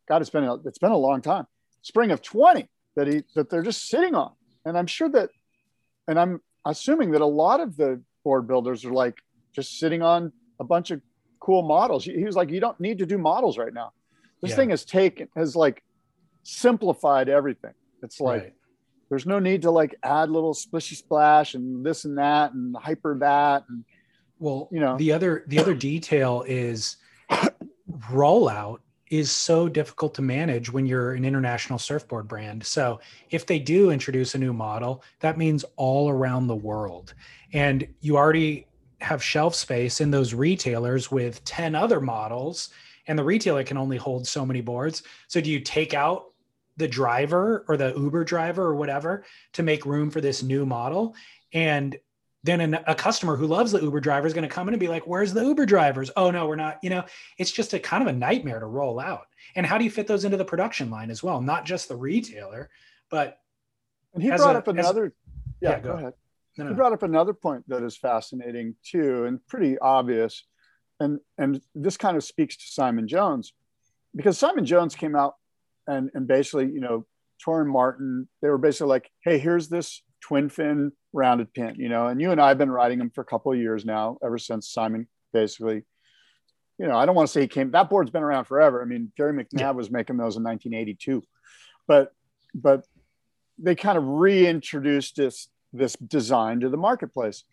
[0.08, 1.46] God, it's been a, it's been a long time.
[1.82, 4.32] Spring of 20 that he that they're just sitting on.
[4.66, 5.30] And I'm sure that,
[6.08, 9.18] and I'm assuming that a lot of the board builders are like
[9.54, 11.02] just sitting on a bunch of
[11.40, 12.04] cool models.
[12.04, 13.92] He was like, you don't need to do models right now.
[14.42, 14.58] This yeah.
[14.58, 15.84] thing has taken has like
[16.44, 17.74] simplified everything.
[18.04, 18.54] It's like right.
[19.10, 23.18] There's no need to like add little splishy splash and this and that and hyper
[23.20, 23.84] that and
[24.40, 26.98] well, you know, the other the other detail is
[28.10, 28.80] rollout
[29.10, 32.66] is so difficult to manage when you're an international surfboard brand.
[32.66, 33.00] So
[33.30, 37.14] if they do introduce a new model, that means all around the world.
[37.54, 38.68] And you already
[39.00, 42.70] have shelf space in those retailers with 10 other models
[43.08, 45.04] and the retailer can only hold so many boards.
[45.28, 46.34] So do you take out
[46.78, 51.16] the driver or the Uber driver or whatever to make room for this new model.
[51.54, 51.98] And
[52.44, 54.80] then an, a customer who loves the Uber driver is going to come in and
[54.80, 56.78] be like, "Where's the Uber drivers?" Oh no, we're not.
[56.82, 57.04] You know,
[57.38, 59.26] it's just a kind of a nightmare to roll out.
[59.56, 61.42] And how do you fit those into the production line as well?
[61.42, 62.70] Not just the retailer,
[63.10, 63.40] but
[64.14, 65.06] and he brought a, up another.
[65.06, 65.12] As,
[65.62, 66.14] yeah, yeah, go, go ahead.
[66.58, 66.70] No, no.
[66.70, 70.44] He brought up another point that is fascinating too, and pretty obvious,
[71.00, 73.54] and and this kind of speaks to Simon Jones,
[74.16, 75.36] because Simon Jones came out
[75.88, 77.06] and and basically, you know,
[77.46, 82.08] Torren Martin, they were basically like, hey, here's this twin fin rounded pin, you know,
[82.08, 84.38] and you and I have been riding them for a couple of years now, ever
[84.38, 85.84] since Simon basically,
[86.78, 88.82] you know, I don't want to say he came, that board's been around forever.
[88.82, 89.72] I mean, Gary McNabb yeah.
[89.72, 91.24] was making those in 1982,
[91.88, 92.14] but,
[92.54, 92.86] but
[93.58, 97.44] they kind of reintroduced this, this design to the marketplace.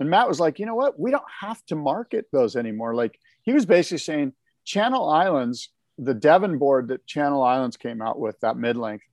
[0.00, 0.98] And Matt was like, you know what?
[0.98, 2.94] We don't have to market those anymore.
[2.94, 4.32] Like he was basically saying
[4.64, 9.04] Channel Islands the Devon board that Channel Islands came out with, that mid length,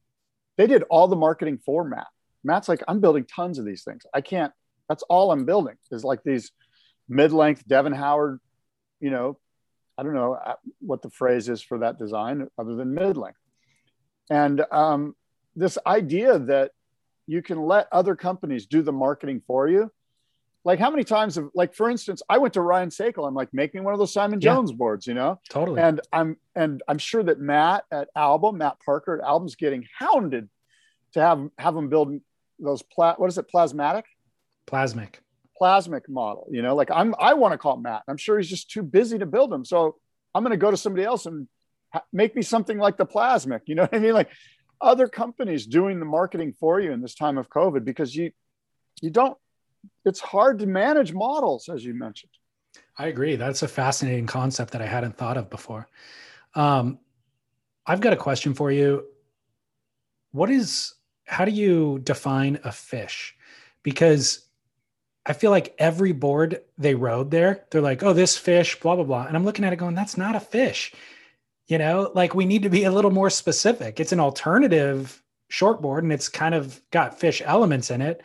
[0.58, 2.08] they did all the marketing for Matt.
[2.44, 4.04] Matt's like, I'm building tons of these things.
[4.14, 4.52] I can't,
[4.90, 6.52] that's all I'm building is like these
[7.08, 8.40] mid length Devon Howard,
[9.00, 9.38] you know,
[9.98, 13.38] I don't know uh, what the phrase is for that design other than mid length.
[14.30, 15.16] And um,
[15.56, 16.72] this idea that
[17.28, 19.92] you can let other companies do the marketing for you
[20.64, 23.28] like how many times have like for instance i went to ryan Sakal.
[23.28, 25.40] i'm like making one of those simon jones boards you know?
[25.50, 25.82] Totally.
[25.82, 30.50] And i'm and i'm sure that matt at album matt parker at album's getting hounded
[31.14, 32.20] to have have them build
[32.60, 34.04] those pla- what is it plasmatic?
[34.68, 35.16] Plasmic.
[35.60, 36.76] plasmic model you know?
[36.76, 38.04] Like i'm i want to call matt.
[38.08, 39.96] I'm sure he's just too busy to build them so
[40.36, 41.48] i'm going to go to somebody else and
[41.94, 44.14] ha- make me something like the plasmic you know what i mean?
[44.14, 44.30] Like
[44.80, 48.32] other companies doing the marketing for you in this time of covid because you
[49.02, 49.38] you don't
[50.06, 52.32] it's hard to manage models as you mentioned
[52.98, 53.36] I agree.
[53.36, 55.88] That's a fascinating concept that I hadn't thought of before.
[56.56, 57.00] Um,
[57.86, 59.06] I've got a question for you.
[60.32, 60.94] What is,
[61.26, 63.36] how do you define a fish?
[63.84, 64.48] Because
[65.26, 69.04] I feel like every board they rode there, they're like, oh, this fish, blah, blah,
[69.04, 69.26] blah.
[69.26, 70.94] And I'm looking at it going, that's not a fish.
[71.68, 74.00] You know, like we need to be a little more specific.
[74.00, 78.22] It's an alternative shortboard and it's kind of got fish elements in it.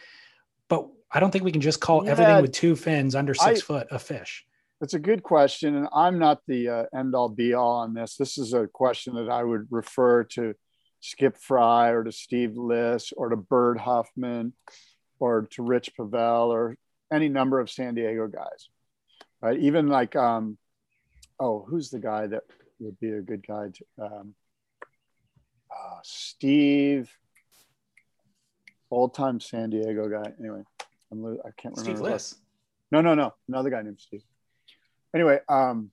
[1.11, 3.64] I don't think we can just call Yeah, everything with two fins under six I-
[3.64, 4.44] foot a fish.
[4.80, 8.16] That's a good question, and I'm not the uh, end all be all on this.
[8.16, 10.54] This is a question that I would refer to
[11.00, 14.52] Skip Frye or to Steve Lis or to Bird Huffman
[15.18, 16.76] or to Rich Pavel or
[17.11, 18.68] any number of San Diego guys,
[19.40, 19.59] right?
[19.59, 20.59] Even like, um,
[21.40, 22.42] oh, who's the guy that
[22.78, 23.68] would be a good guy?
[23.72, 24.34] To, um,
[25.70, 27.11] uh, Steve,
[28.90, 30.32] old time San Diego guy.
[30.38, 30.64] Anyway,
[31.24, 31.80] I'm, I can't remember.
[31.80, 32.34] Steve what- Lis.
[32.90, 33.34] no, no, no.
[33.48, 34.22] Another guy named Steve.
[35.14, 35.90] Anyway, um,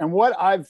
[0.00, 0.68] and what I've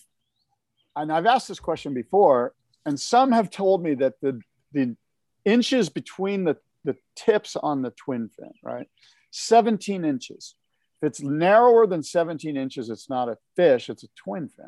[0.96, 2.54] and I've asked this question before,
[2.84, 4.40] and some have told me that the
[4.72, 4.96] the
[5.44, 8.88] inches between the the tips on the twin fin, right,
[9.30, 10.54] 17 inches.
[11.00, 14.66] If it's narrower than 17 inches, it's not a fish; it's a twin fin.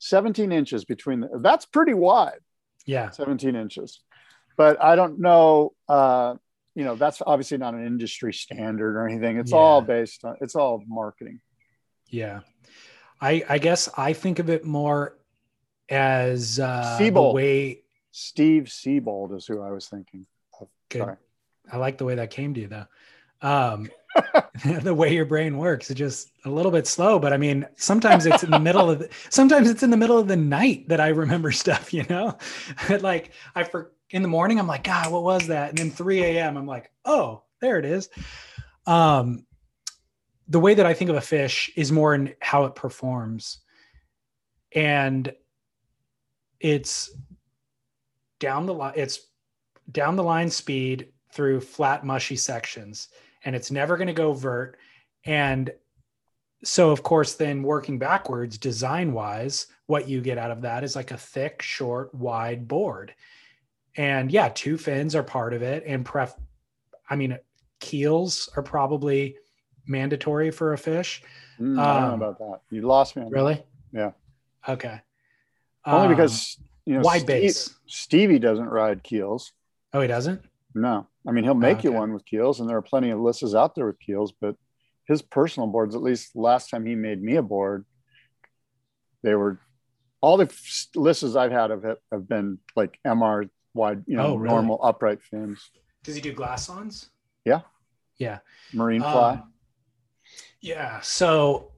[0.00, 2.40] 17 inches between the, that's pretty wide.
[2.86, 3.10] Yeah.
[3.10, 4.00] 17 inches.
[4.56, 6.36] But I don't know, uh,
[6.74, 9.38] you know, that's obviously not an industry standard or anything.
[9.38, 11.40] It's all based on, it's all marketing.
[12.08, 12.40] Yeah.
[13.20, 15.18] I I guess I think of it more
[15.88, 17.34] as uh Siebold.
[17.34, 20.26] way Steve Siebold is who I was thinking.
[20.60, 20.68] of.
[20.88, 21.00] good.
[21.00, 21.16] Sorry.
[21.70, 22.86] I like the way that came to you though.
[23.42, 23.90] Um
[24.82, 28.26] the way your brain works, it's just a little bit slow, but I mean, sometimes
[28.26, 31.00] it's in the middle of the, sometimes it's in the middle of the night that
[31.00, 32.36] I remember stuff, you know?
[33.00, 35.70] like I for in the morning, I'm like, God, what was that?
[35.70, 36.56] And then 3 a.m.
[36.56, 38.08] I'm like, oh, there it is.
[38.86, 39.46] Um
[40.50, 43.60] the way that I think of a fish is more in how it performs.
[44.74, 45.32] And
[46.58, 47.10] it's
[48.40, 49.20] down the line, it's
[49.92, 53.08] down the line speed through flat, mushy sections,
[53.44, 54.76] and it's never going to go vert.
[55.24, 55.70] And
[56.64, 60.96] so, of course, then working backwards, design wise, what you get out of that is
[60.96, 63.14] like a thick, short, wide board.
[63.96, 65.82] And yeah, two fins are part of it.
[65.86, 66.34] And pref,
[67.08, 67.38] I mean,
[67.80, 69.36] keels are probably
[69.86, 71.22] mandatory for a fish.
[71.58, 72.60] Mm, I don't Um, know about that.
[72.70, 73.22] You lost me.
[73.22, 73.34] On that.
[73.36, 73.62] Really?
[73.92, 74.12] Yeah.
[74.68, 75.00] Okay.
[75.84, 77.76] Only Um, because, you know, wide Steve- base.
[77.86, 79.52] Stevie doesn't ride keels.
[79.92, 80.42] Oh, he doesn't.
[80.74, 81.06] No.
[81.26, 81.98] I mean, he'll make you okay.
[81.98, 84.56] one with keels, and there are plenty of lists out there with keels, but
[85.06, 87.84] his personal boards, at least last time he made me a board,
[89.22, 89.58] they were
[90.20, 90.46] all the
[90.94, 94.54] lists I've had of it have been like MR wide, you know, Oh, really?
[94.54, 95.70] normal upright fins,
[96.02, 97.10] Does he do glass ons?
[97.44, 97.60] Yeah.
[98.18, 98.38] Yeah.
[98.72, 99.32] marine fly.
[99.34, 99.52] Um,
[100.60, 101.00] yeah.
[101.00, 101.72] So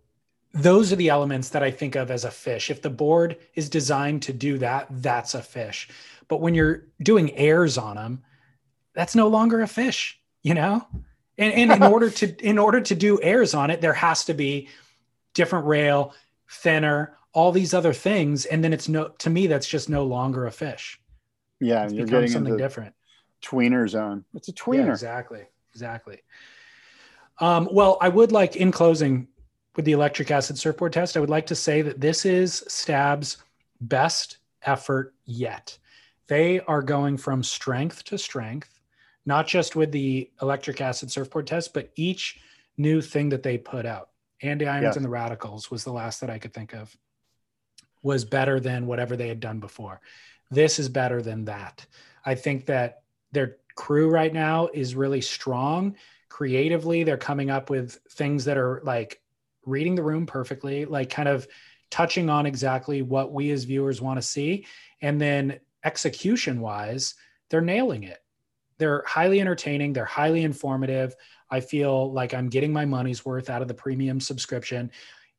[0.54, 2.70] those are the elements that I think of as a fish.
[2.70, 5.88] If the board is designed to do that, that's a fish.
[6.28, 8.22] But when you're doing airs on them,
[8.94, 10.86] that's no longer a fish, you know?
[11.38, 14.34] And, and in order to in order to do airs on it, there has to
[14.34, 14.68] be
[15.34, 16.12] different rail,
[16.50, 18.44] thinner, all these other things.
[18.46, 21.00] And then it's no to me, that's just no longer a fish.
[21.62, 22.94] Yeah, It's you're getting something different.
[23.42, 24.24] tweener zone.
[24.34, 24.90] It's a Yeah, tweener.
[24.90, 25.44] exactly.
[25.72, 26.20] Exactly.
[27.38, 29.28] Um, well, I would like, in closing,
[29.74, 33.38] with the electric acid surfboard test, I would like to say that this is Stab's
[33.80, 35.78] best effort yet.
[36.28, 38.80] They are going from strength to strength,
[39.24, 42.38] not just with the electric acid surfboard test, but each
[42.76, 44.10] new thing that they put out.
[44.42, 44.96] Andy Irons Yes.
[44.96, 46.94] and the Radicals was the last that I could think of,
[48.02, 50.00] was better than whatever they had done before.
[50.52, 51.86] This is better than that.
[52.26, 55.96] I think that their crew right now is really strong.
[56.28, 59.22] Creatively, they're coming up with things that are like
[59.64, 61.48] reading the room perfectly, like kind of
[61.90, 64.66] touching on exactly what we as viewers want to see.
[65.00, 67.14] And then execution wise,
[67.48, 68.18] they're nailing it.
[68.76, 71.14] They're highly entertaining, they're highly informative.
[71.50, 74.90] I feel like I'm getting my money's worth out of the premium subscription.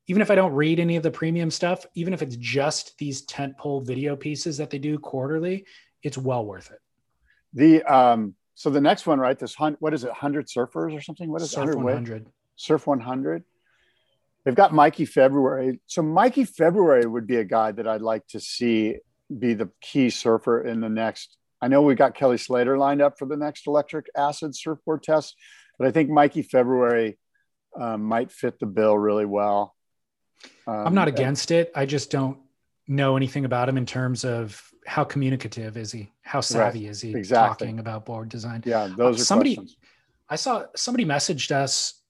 [0.07, 3.25] Even if I don't read any of the premium stuff, even if it's just these
[3.25, 5.65] tentpole video pieces that they do quarterly,
[6.01, 6.79] it's well worth it.
[7.53, 9.37] The um, so the next one, right?
[9.37, 10.11] This hunt, what is it?
[10.11, 11.31] Hundred surfers or something?
[11.31, 11.55] What is it?
[11.55, 12.27] Surf 100 100.
[12.55, 13.43] Surf 100.
[14.43, 15.79] They've got Mikey February.
[15.87, 18.97] So Mikey February would be a guy that I'd like to see
[19.39, 23.17] be the key surfer in the next I know we got Kelly Slater lined up
[23.17, 25.37] for the next electric acid surfboard test,
[25.79, 27.17] but I think Mikey February
[27.79, 29.73] um, might fit the bill really well.
[30.67, 31.71] Um, I'm not against it.
[31.75, 32.37] I just don't
[32.87, 36.11] know anything about him in terms of how communicative is he?
[36.21, 36.89] How savvy right.
[36.89, 37.67] is he exactly.
[37.67, 38.63] talking about board design?
[38.65, 39.55] Yeah, those are somebody.
[39.55, 39.77] Questions.
[40.29, 42.01] I saw somebody messaged us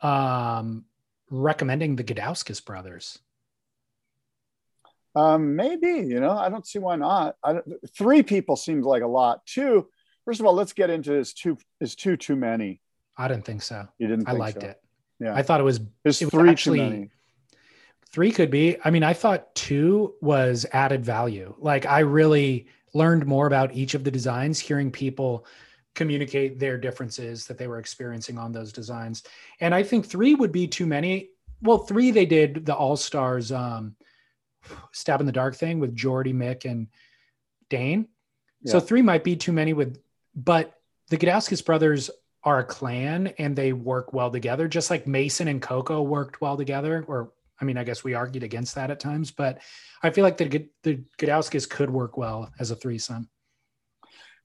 [0.00, 0.84] um,
[1.30, 3.18] recommending the Gudauskas brothers.
[5.14, 7.36] Um, maybe you know, I don't see why not.
[7.42, 7.60] I
[7.96, 9.44] three people seems like a lot.
[9.46, 9.88] Two,
[10.24, 12.82] first of all, let's get into is two is two too many.
[13.16, 13.88] I didn't think so.
[13.98, 14.28] You didn't.
[14.28, 14.68] I liked so.
[14.68, 14.80] it.
[15.18, 15.80] Yeah, I thought it was.
[16.04, 17.10] Is it three actually, too many.
[18.12, 18.76] Three could be.
[18.84, 21.54] I mean, I thought two was added value.
[21.58, 25.46] Like I really learned more about each of the designs, hearing people
[25.94, 29.22] communicate their differences that they were experiencing on those designs.
[29.60, 31.30] And I think three would be too many.
[31.62, 33.52] Well, three they did the All Stars.
[33.52, 33.96] Um,
[34.92, 36.88] stab in the dark thing with Jordy, Mick, and
[37.70, 38.08] Dane.
[38.62, 38.72] Yeah.
[38.72, 40.00] So three might be too many with,
[40.34, 42.10] but the Gudauskas brothers
[42.42, 46.56] are a clan and they work well together, just like Mason and Coco worked well
[46.56, 47.04] together.
[47.06, 49.60] Or, I mean, I guess we argued against that at times, but
[50.02, 53.28] I feel like the the Gudauskas could work well as a threesome.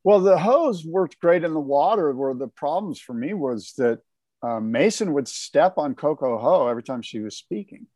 [0.03, 2.11] Well, the hose worked great in the water.
[2.11, 3.99] Where the problems for me was that
[4.41, 7.87] um, Mason would step on Coco Ho every time she was speaking.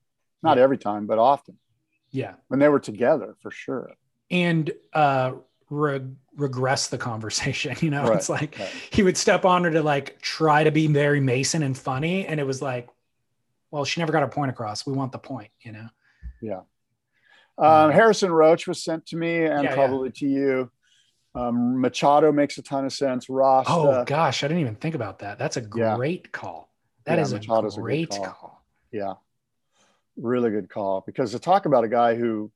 [0.43, 0.63] Not yeah.
[0.63, 1.57] every time, but often.
[2.11, 2.33] Yeah.
[2.47, 3.91] When they were together, for sure.
[4.29, 5.33] And uh,
[5.69, 6.05] re-
[6.35, 7.75] regress the conversation.
[7.81, 8.69] You know, right, it's like right.
[8.91, 12.25] he would step on her to like try to be very Mason and funny.
[12.27, 12.89] And it was like,
[13.75, 14.85] well, she never got her point across.
[14.85, 15.87] We want the point, you know?
[16.41, 16.61] Yeah.
[17.57, 20.19] Um, Harrison Roach was sent to me and yeah, probably yeah.
[20.19, 20.71] to you.
[21.35, 23.29] Um, Machado makes a ton of sense.
[23.29, 23.65] Ross.
[23.67, 25.37] Oh gosh, I didn't even think about that.
[25.37, 26.29] That's a great yeah.
[26.31, 26.69] call.
[27.05, 28.25] That is Machado's a great a call.
[28.27, 28.65] call.
[28.91, 29.13] Yeah
[30.17, 32.51] really good call because to talk about a guy who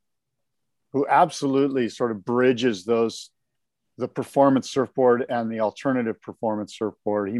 [0.93, 3.29] who absolutely sort of bridges those
[3.97, 7.39] the performance surfboard and the alternative performance surfboard he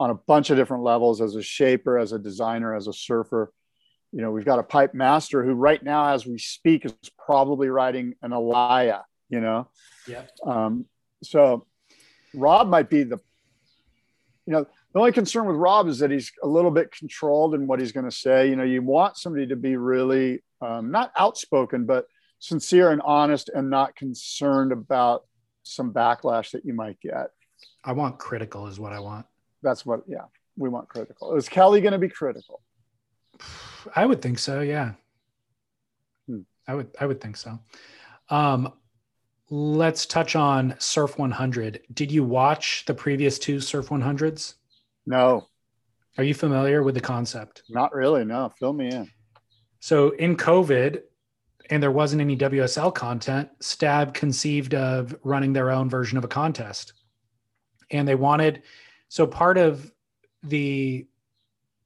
[0.00, 3.52] on a bunch of different levels as a shaper as a designer as a surfer
[4.10, 6.92] you know we've got a pipe master who right now as we speak is
[7.24, 9.68] probably riding an Alaia you know
[10.08, 10.86] yeah um,
[11.22, 11.66] so
[12.34, 13.18] rob might be the
[14.46, 17.68] you know the only concern with Rob is that he's a little bit controlled in
[17.68, 18.48] what he's going to say.
[18.48, 22.06] You know, you want somebody to be really um, not outspoken, but
[22.40, 25.26] sincere and honest and not concerned about
[25.62, 27.28] some backlash that you might get.
[27.84, 29.26] I want critical, is what I want.
[29.62, 30.24] That's what, yeah,
[30.56, 31.36] we want critical.
[31.36, 32.62] Is Kelly going to be critical?
[33.94, 34.60] I would think so.
[34.60, 34.92] Yeah.
[36.26, 36.40] Hmm.
[36.66, 37.58] I would, I would think so.
[38.28, 38.72] Um,
[39.50, 41.80] let's touch on Surf 100.
[41.92, 44.54] Did you watch the previous two Surf 100s?
[45.06, 45.46] No.
[46.18, 47.62] Are you familiar with the concept?
[47.68, 48.24] Not really.
[48.24, 48.52] No.
[48.58, 49.10] Fill me in.
[49.80, 51.02] So in COVID,
[51.70, 56.28] and there wasn't any WSL content, Stab conceived of running their own version of a
[56.28, 56.92] contest.
[57.90, 58.62] And they wanted,
[59.10, 59.92] so part of
[60.44, 61.04] the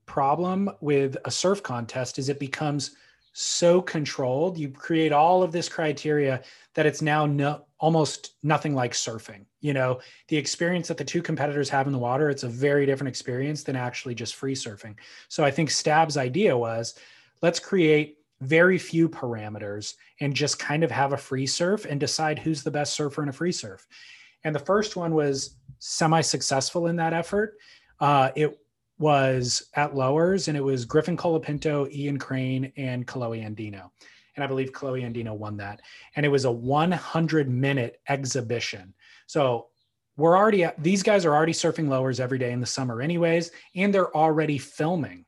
[0.04, 2.96] problem with a surf contest is it becomes
[3.32, 4.58] so controlled.
[4.58, 6.42] You create all of this criteria
[6.74, 9.46] that it's now no, almost nothing like surfing.
[9.62, 12.84] You know, the experience that the two competitors have in the water, it's a very
[12.84, 14.94] different experience than actually just free surfing.
[15.28, 16.94] So I think Stab's idea was
[17.40, 22.38] let's create very few parameters and just kind of have a free surf and decide
[22.38, 23.86] who's the best surfer in a free surf.
[24.44, 27.56] And the first one was semi successful in that effort.
[28.00, 28.58] Uh, it
[28.98, 33.90] was at lowers and it was Griffin Colapinto, Ian Crane, and Kolohe Andino.
[34.36, 35.80] And I believe Kolohe Andino won that.
[36.16, 38.94] And it was a 100 minute exhibition.
[39.26, 39.68] So
[40.16, 43.92] we're already, these guys are already surfing lowers every day in the summer, anyways, and
[43.92, 45.24] they're already filming.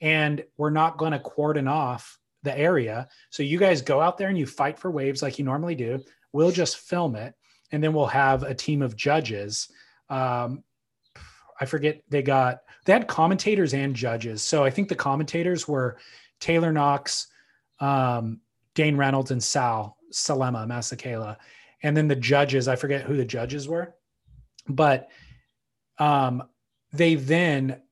[0.00, 3.08] And we're not going to cordon off the area.
[3.30, 6.02] So you guys go out there and you fight for waves like you normally do.
[6.32, 7.34] We'll just film it.
[7.70, 9.68] And then we'll have a team of judges
[10.10, 10.64] um,
[11.60, 14.42] I forget they got they had commentators and judges.
[14.42, 15.98] So I think the commentators were
[16.40, 17.26] Taylor Knox,
[17.80, 18.40] um,
[18.74, 21.36] Dane Reynolds, and Sal Selema Masekela.
[21.82, 23.94] And then the judges, I forget who the judges were,
[24.68, 25.08] but
[25.98, 26.44] um,
[26.92, 27.82] they then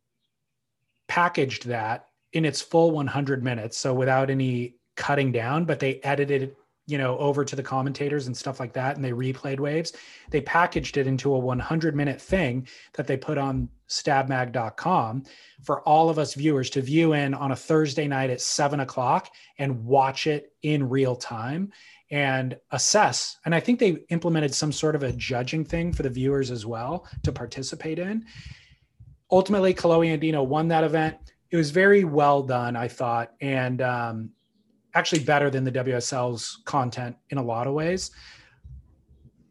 [1.08, 3.78] packaged that in its full 100 minutes.
[3.78, 6.56] So without any cutting down, but they edited
[6.86, 9.92] you know, over to the commentators and stuff like that, and they replayed waves.
[10.30, 15.24] They packaged it into a 100 minute thing that they put on stabmag.com
[15.62, 19.30] for all of us viewers to view in on a Thursday night at seven o'clock
[19.58, 21.72] and watch it in real time
[22.10, 23.38] and assess.
[23.44, 26.64] And I think they implemented some sort of a judging thing for the viewers as
[26.64, 28.24] well to participate in.
[29.30, 31.16] Ultimately, Kolohe Andino won that event.
[31.50, 33.32] It was very well done, I thought.
[33.40, 34.30] And um,
[34.96, 38.10] actually better than the WSL's content in a lot of ways.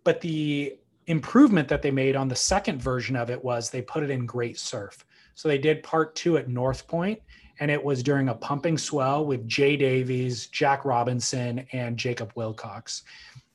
[0.06, 0.78] but the
[1.08, 4.26] improvement that they made on the second version of it was they put it in
[4.26, 5.06] great surf.
[5.36, 7.20] So they did part two at North Point,
[7.60, 13.02] and it was during a pumping swell with Jay Davies, Jack Robinson, and Jacob Willcox.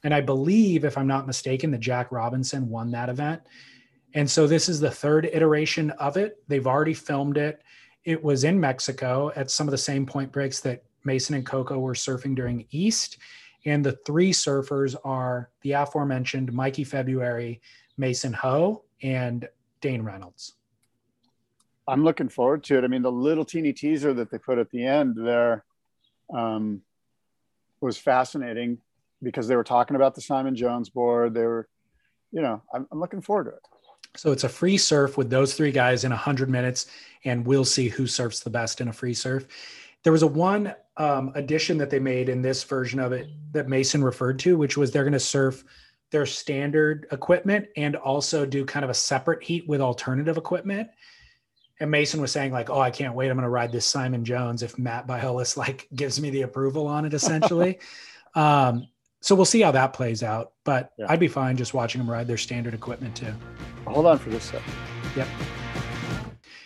[0.04, 3.42] And I believe, if I'm not mistaken, that Jack Robinson won that event.
[4.14, 6.42] And so this is the third iteration of it.
[6.48, 7.62] They've already filmed it.
[8.04, 11.78] It was in Mexico at some of the same point breaks that Mason and Coco
[11.78, 13.18] were surfing during East.
[13.66, 17.60] And the three surfers are the aforementioned Mikey February,
[17.98, 19.48] Mason Ho, and
[19.80, 20.54] Dane Reynolds.
[21.86, 22.84] I'm looking forward to it.
[22.84, 25.64] I mean, the little teeny teaser that they put at the end there
[26.32, 26.82] um,
[27.80, 28.78] was fascinating
[29.22, 31.34] because they were talking about the Simon Jones board.
[31.34, 31.68] They were,
[32.32, 33.62] you know, I'm, I'm looking forward to it.
[34.16, 36.86] So it's a free surf with those three guys in 100 minutes,
[37.24, 39.46] and we'll see who surfs the best in a free surf.
[40.02, 43.68] There was a one um, addition that they made in this version of it that
[43.68, 45.64] Mason referred to, which was they're going to surf
[46.10, 50.90] their standard equipment and also do kind of a separate heat with alternative equipment.
[51.80, 53.30] And Mason was saying like, "Oh, I can't wait!
[53.30, 56.86] I'm going to ride this Simon Jones if Matt Biolos like gives me the approval
[56.86, 57.78] on it." Essentially,
[58.34, 58.86] um,
[59.22, 60.52] so we'll see how that plays out.
[60.64, 61.06] But yeah.
[61.08, 63.34] I'd be fine just watching them ride their standard equipment too.
[63.86, 64.74] Hold on for this second.
[65.16, 65.28] Yep.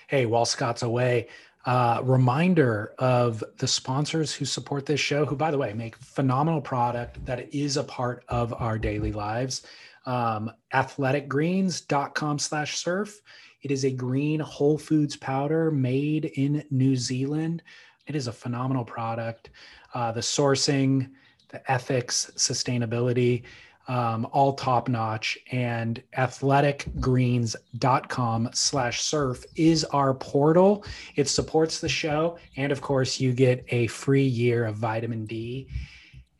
[0.08, 1.28] Hey, while Scott's away,
[1.66, 6.60] uh, reminder of the sponsors who support this show, who, by the way, make phenomenal
[6.60, 9.62] product that is a part of our daily lives.
[10.06, 13.20] Um, athleticgreens.com slash surf.
[13.62, 17.62] It is a green whole foods powder made in New Zealand.
[18.06, 19.48] It is a phenomenal product.
[19.94, 21.10] Uh, the sourcing,
[21.48, 23.44] the ethics, sustainability,
[23.88, 25.36] um, all top notch.
[25.52, 30.84] And athleticgreens.com slash surf is our portal.
[31.16, 32.38] It supports the show.
[32.56, 35.68] And of course, you get a free year of vitamin D.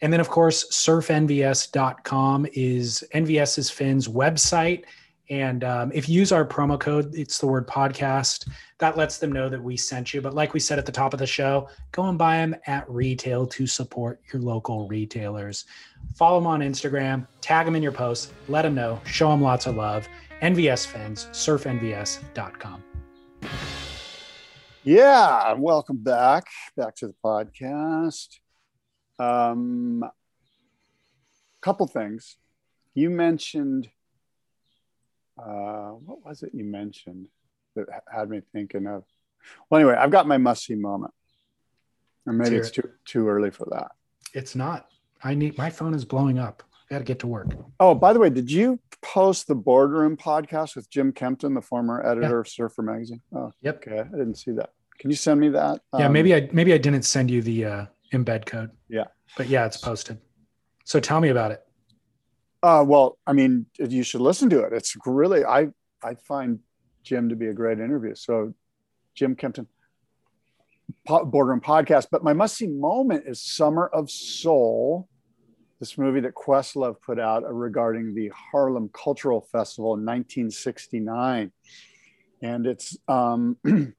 [0.01, 4.85] And then, of course, surfnvs.com is NVS's fins website
[5.31, 8.49] and um, if you use our promo code, it's the word podcast,
[8.79, 10.21] that lets them know that we sent you.
[10.21, 12.89] But like we said at the top of the show, go and buy them at
[12.91, 15.65] retail to support your local retailers.
[16.15, 19.67] Follow them on Instagram, tag them in your posts, let them know, show them lots
[19.67, 20.09] of love.
[20.43, 22.83] NVS fans, surfnvs.com.
[24.83, 26.45] Yeah, welcome back,
[26.77, 28.29] back to the podcast.
[29.19, 30.05] Um,
[31.63, 32.37] couple things.
[32.93, 33.89] You mentioned
[35.39, 37.29] uh, what was it you mentioned
[37.77, 39.05] that had me thinking of?
[39.69, 41.13] Well, anyway, I've got my must see moment.
[42.27, 43.93] Or maybe it's too too early for that.
[44.33, 44.89] It's not.
[45.23, 46.63] I need my phone is blowing up.
[46.91, 47.49] I got to get to work.
[47.81, 52.05] Oh, by the way, did you post the boardroom podcast with Jim Kempton, the former
[52.07, 52.41] editor yeah.
[52.41, 53.21] of Surfer Magazine?
[53.35, 53.77] Oh, yep.
[53.87, 54.71] Okay, I didn't see that.
[54.99, 55.81] Can you send me that?
[55.99, 58.71] Yeah, um, maybe I maybe I didn't send you the uh, embed code.
[58.89, 59.05] Yeah,
[59.37, 60.19] but yeah, it's posted.
[60.85, 61.64] So tell me about it.
[62.65, 64.73] Uh, well, I mean, you should listen to it.
[64.73, 65.69] It's really I
[66.03, 66.61] I find
[67.03, 68.15] Jim to be a great interview.
[68.15, 68.55] So,
[69.15, 69.67] Jim Kempton,
[71.05, 72.07] Boardroom Podcast.
[72.11, 75.11] But my must see moment is Summer of Soul,
[75.79, 81.53] this movie that Questlove put out regarding the Harlem Cultural Festival in 1969,
[82.41, 82.97] and it's.
[83.09, 83.59] Um,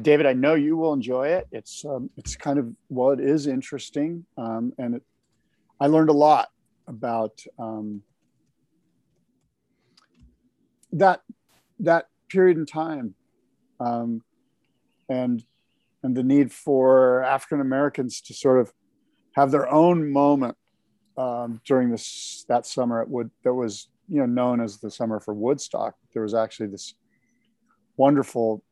[0.00, 1.46] David, I know you will enjoy it.
[1.52, 5.02] It's um, it's kind of well, it is interesting, um, and it,
[5.78, 6.48] I learned a lot
[6.86, 8.02] about um,
[10.92, 11.22] that
[11.80, 13.14] that period in time
[13.80, 14.22] um,
[15.08, 15.44] and
[16.02, 18.72] and the need for African Americans to sort of
[19.34, 20.56] have their own moment
[21.16, 25.20] um, during this that summer it would that was you know known as the summer
[25.20, 25.94] for Woodstock.
[26.12, 26.94] There was actually this
[27.96, 28.62] wonderful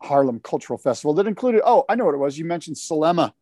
[0.00, 2.38] Harlem Cultural Festival that included oh I know what it was.
[2.38, 3.32] You mentioned Selema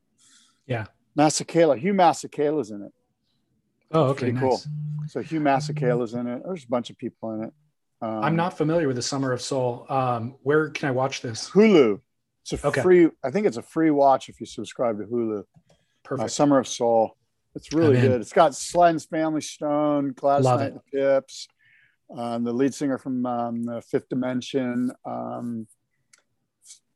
[0.67, 0.87] yeah.
[1.19, 2.93] Masekela Hugh Masekela's in it
[3.93, 4.43] Oh, okay, nice.
[4.43, 4.61] cool.
[5.09, 6.43] So Hugh Masekela's in it.
[6.45, 7.53] There's a bunch of people in it.
[8.03, 9.87] Um, I'm not familiar with the Summer of Soul.
[9.89, 11.49] Um, where can I watch this?
[11.51, 12.01] Hulu.
[12.43, 12.83] It's a okay.
[12.83, 13.09] free.
[13.25, 15.45] I think it's a free watch if you subscribe to Hulu.
[16.05, 16.25] Perfect.
[16.25, 17.17] Uh, Summer of Soul.
[17.55, 18.21] It's really good.
[18.21, 21.49] It's got Sly and Family Stone, Gladys Love Knight, the Pips,
[22.15, 24.93] um, the lead singer from um, the Fifth Dimension.
[25.07, 25.67] Um,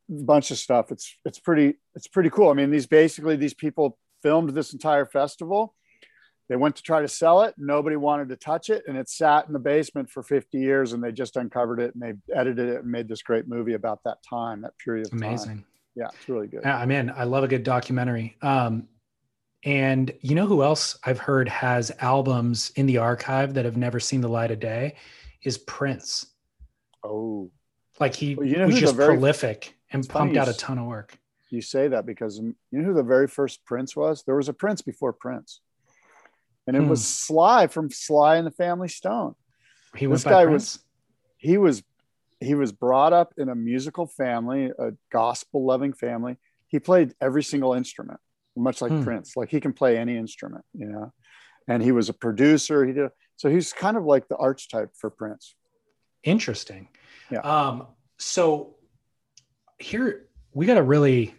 [0.07, 0.91] bunch of stuff.
[0.91, 2.49] It's it's pretty it's pretty cool.
[2.49, 5.73] I mean, these basically these people filmed this entire festival
[6.49, 7.55] they went to try to sell it.
[7.57, 8.83] Nobody wanted to touch it.
[8.87, 12.03] And it sat in the basement for 50 years and they just uncovered it and
[12.03, 15.47] they edited it and made this great movie about that time that period of amazing.
[15.47, 15.65] Time.
[15.95, 16.61] yeah it's really good.
[16.63, 18.35] Yeah, i'm in i love a good documentary.
[18.41, 18.87] Um,
[19.63, 23.99] and you know who else i've heard has albums in the archive that have never
[23.99, 24.95] seen the light of day
[25.43, 26.25] is prince.
[27.03, 27.49] Oh.
[27.99, 30.85] Like he well, you know was just very, prolific and pumped out a ton of
[30.85, 31.17] work.
[31.49, 34.23] You say that because you know who the very first prince was?
[34.23, 35.61] There was a prince before prince
[36.71, 36.89] and it Hmm.
[36.89, 39.35] was Sly from Sly and the Family Stone.
[39.97, 40.75] He This guy Prince?
[40.77, 40.85] was
[41.37, 41.83] he was
[42.39, 46.37] he was brought up in a musical family, a gospel loving family.
[46.67, 48.19] He played every single instrument,
[48.55, 49.03] much like Hmm.
[49.03, 49.35] Prince.
[49.35, 51.11] Like he can play any instrument, you know.
[51.67, 52.85] And he was a producer.
[52.85, 55.55] He did so he's kind of like the archetype for Prince.
[56.23, 56.87] Interesting.
[57.29, 57.39] Yeah.
[57.39, 57.87] Um,
[58.17, 58.75] so
[59.77, 61.35] here we got to really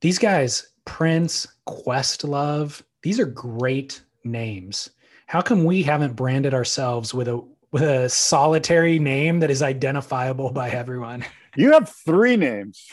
[0.00, 4.90] these guys, Prince, Questlove, these are great names.
[5.26, 10.50] How come we haven't branded ourselves with a with a solitary name that is identifiable
[10.50, 11.24] by everyone?
[11.56, 12.86] You have three names.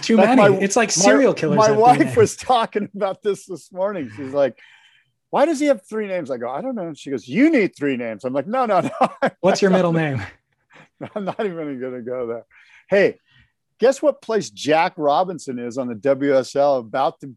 [0.00, 0.36] Too many.
[0.40, 1.58] my- it's like My- serial killers.
[1.58, 4.10] My wife was talking about this this morning.
[4.16, 4.56] She's like,
[5.30, 7.74] "Why does he have three names?" I go, "I don't know." She goes, "You need
[7.76, 9.08] three names." I'm like, "No, no, no."
[9.40, 10.22] What's your middle name?
[11.16, 12.46] I'm not even going to go there.
[12.88, 13.18] Hey,
[13.80, 16.78] guess what place Jack Robinson is on the WSL?
[16.78, 17.34] About to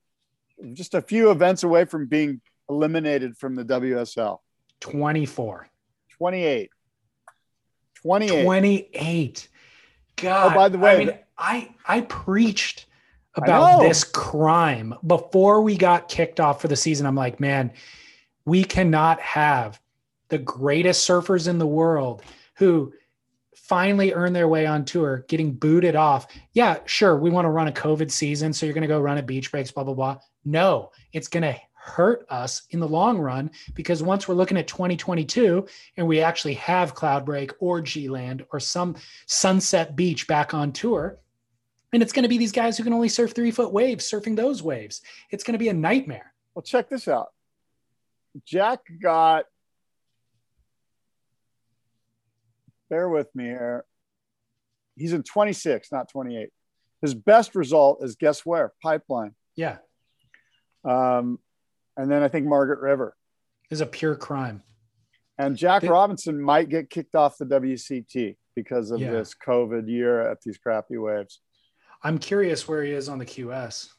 [0.73, 4.39] just a few events away from being eliminated from the WSL.
[4.81, 5.67] 24.
[6.17, 6.69] 28.
[7.95, 8.43] 28.
[8.43, 9.47] 28.
[10.17, 10.51] God.
[10.51, 12.85] Oh, by the way- I mean, I I preached
[13.35, 17.05] about this crime before we got kicked off for the season.
[17.05, 17.71] I'm like, man,
[18.45, 19.79] we cannot have
[20.29, 22.23] the greatest surfers in the world
[22.55, 22.91] who
[23.55, 26.25] finally earn their way on tour getting booted off.
[26.53, 29.17] Yeah, sure, we want to run a COVID season, so you're going to go run
[29.19, 30.17] at beach breaks, blah blah blah.
[30.47, 34.65] No, it's going to hurt us in the long run because once we're looking at
[34.65, 35.67] 2022
[35.97, 38.95] and we actually have Cloudbreak or G Land or some
[39.25, 41.19] Sunset Beach back on tour,
[41.91, 44.37] and it's going to be these guys who can only surf three foot waves surfing
[44.37, 45.01] those waves.
[45.31, 46.33] It's going to be a nightmare.
[46.55, 47.27] Well, check this out.
[48.45, 49.45] Jack got,
[52.89, 53.83] bear with me here.
[54.95, 56.49] He's in 26, not 28.
[57.01, 58.71] His best result is guess where?
[58.81, 59.35] Pipeline.
[59.57, 59.79] Yeah,
[60.87, 61.39] Um,
[61.97, 63.15] and then I think Margaret River.
[63.69, 64.63] is a pure crime.
[65.37, 69.11] And Jack They- Robinson might get kicked off the WCT because of Yeah.
[69.11, 71.41] this COVID year at these crappy waves.
[72.01, 73.89] I'm curious where he is on the QS.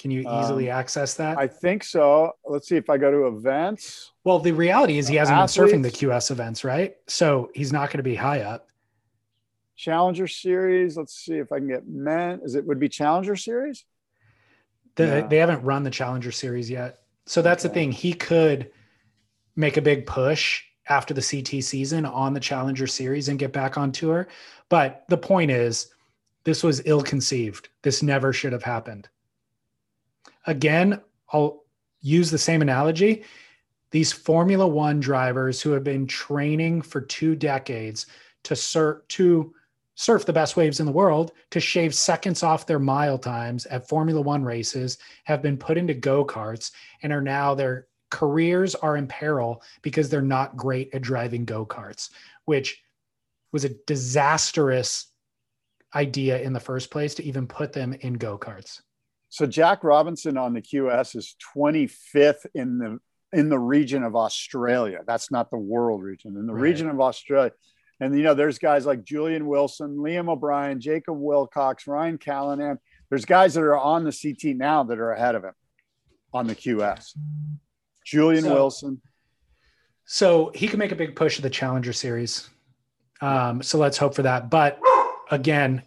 [0.00, 1.38] Can you easily access that?
[1.38, 2.32] I think so.
[2.44, 4.10] Let's see if I go to events.
[4.24, 6.96] well, the reality is he hasn't been surfing the QS events, right?
[7.06, 8.68] So he's not going to be high up.
[9.76, 10.96] Challenger Series.
[10.96, 12.40] Let's see if I can get men.
[12.44, 13.84] Is it would be Challenger Series?
[14.96, 15.26] The, Yeah.
[15.26, 17.00] They haven't run the Challenger Series yet.
[17.26, 17.92] So that's the thing.
[17.92, 18.70] He could
[19.56, 23.78] make a big push after the CT season on the Challenger Series and get back
[23.78, 24.28] on tour.
[24.68, 25.88] But the point is,
[26.44, 27.70] this was ill conceived.
[27.82, 29.08] This never should have happened.
[30.46, 31.00] Again,
[31.32, 31.64] I'll
[32.00, 33.24] use the same analogy.
[33.90, 38.06] These Formula One drivers who have been training for two decades
[38.42, 39.54] to surf to
[39.94, 43.88] surf the best waves in the world, to shave seconds off their mile times at
[43.88, 46.72] Formula One races, have been put into go karts
[47.02, 51.64] and are now their careers are in peril because they're not great at driving go
[51.66, 52.10] karts,
[52.44, 52.82] which
[53.52, 55.12] was a disastrous
[55.94, 58.80] idea in the first place to even put them in go karts.
[59.28, 62.98] So Jack Robinson on the QS is 25th in the
[63.32, 65.00] in the region of Australia.
[65.08, 66.36] That's not the world region.
[66.36, 66.62] In the Right.
[66.62, 67.50] region of Australia.
[68.04, 72.76] And you know, there's guys like Julian Wilson, Liam O'Brien, Jacob Willcox, Ryan Callinan.
[73.08, 75.54] There's guys that are on the CT now that are ahead of him
[76.34, 77.16] on the QS.
[78.04, 79.00] Julian So- Wilson.
[80.04, 82.50] So he can make a big push of the Challenger Series.
[83.22, 84.50] Um, so let's hope for that.
[84.50, 84.78] But
[85.30, 85.82] again,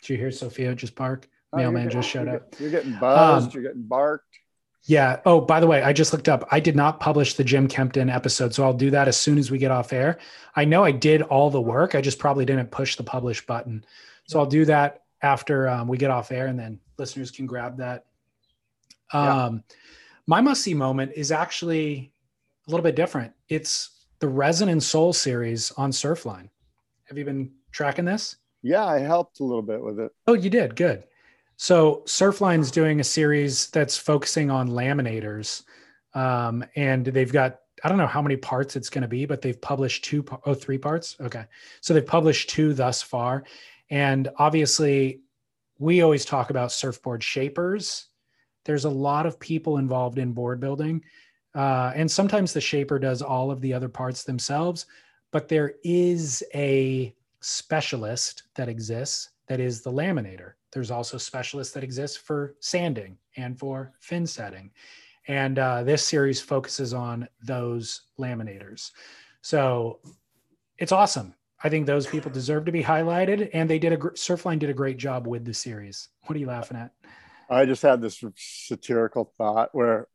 [0.00, 1.28] did you hear Sophia just bark?
[1.52, 2.58] Oh, Mailman getting- just showed up.
[2.58, 3.46] You're getting buzzed.
[3.48, 4.36] Um, you're getting barked.
[4.84, 5.20] Yeah.
[5.24, 6.46] Oh, by the way, I just looked up.
[6.50, 9.50] I did not publish the Jim Kempton episode, so I'll do that as soon as
[9.50, 10.18] we get off air.
[10.56, 11.94] I know I did all the work.
[11.94, 13.84] I just probably didn't push the publish button.
[14.26, 17.76] So I'll do that after um, we get off air, and then listeners can grab
[17.78, 18.06] that.
[19.14, 19.44] Yeah.
[19.44, 19.64] Um,
[20.26, 22.12] my must see moment is actually
[22.66, 23.32] a little bit different.
[23.48, 26.48] It's the Resin and Soul series on Surfline.
[27.04, 28.36] Have you been tracking this?
[28.62, 30.12] Yeah, I helped a little bit with it.
[30.26, 30.76] Oh, you did.
[30.76, 31.04] Good.
[31.62, 35.62] So Surfline's doing a series that's focusing on laminators.
[36.12, 39.42] Um, and they've got, I don't know how many parts it's going to be, but
[39.42, 41.14] they've published two, oh, three parts.
[41.20, 41.44] Okay.
[41.80, 43.44] So they've published two thus far.
[43.90, 45.20] And obviously,
[45.78, 48.06] we always talk about surfboard shapers.
[48.64, 51.04] There's a lot of people involved in board building.
[51.54, 54.86] Uh, and sometimes the shaper does all of the other parts themselves,
[55.30, 60.54] but there is a specialist that exists that is the laminator.
[60.72, 64.70] There's also specialists that exist for sanding and for fin setting.
[65.28, 68.90] And uh, this series focuses on those laminators.
[69.42, 70.00] So
[70.78, 71.34] it's awesome.
[71.62, 74.74] I think those people deserve to be highlighted, and they did a Surfline did a
[74.74, 76.08] great job with the series.
[76.24, 76.90] What are you laughing at?
[77.48, 80.08] I just had this satirical thought where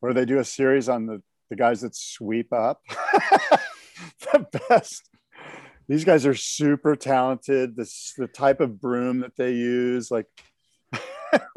[0.00, 2.82] where they do a series on the the guys that sweep up.
[4.20, 5.08] the best.
[5.90, 7.74] These guys are super talented.
[7.74, 10.26] This the type of broom that they use, like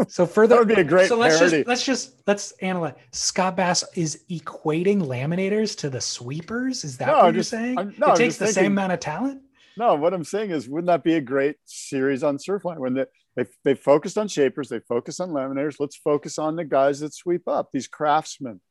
[0.07, 1.57] So further That would be a great So let's parody.
[1.57, 2.95] just let's just let's analyze.
[3.11, 6.83] Scott Bass is equating laminators to the sweepers.
[6.83, 7.77] Is that No, what I'm you're just- saying?
[7.77, 9.43] I'm- no, it I'm takes the same amount of talent.
[9.77, 13.05] No, what I'm saying is, wouldn't that be a great series on Surfline when they
[13.35, 15.75] they, they focused on shapers, they focus on laminators.
[15.79, 18.61] Let's focus on the guys that sweep up, these craftsmen.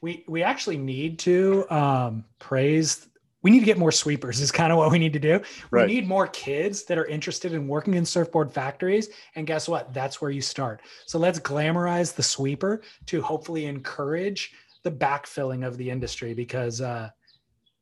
[0.00, 3.08] We we actually need to um, praise.
[3.46, 4.40] We need to get more sweepers.
[4.40, 5.40] Is kind of what we need to do.
[5.70, 5.86] Right.
[5.86, 9.10] We need more kids that are interested in working in surfboard factories.
[9.36, 9.94] And guess what?
[9.94, 10.82] That's where you start.
[11.06, 14.52] So let's glamorize the sweeper to hopefully encourage
[14.82, 17.10] the backfilling of the industry because uh,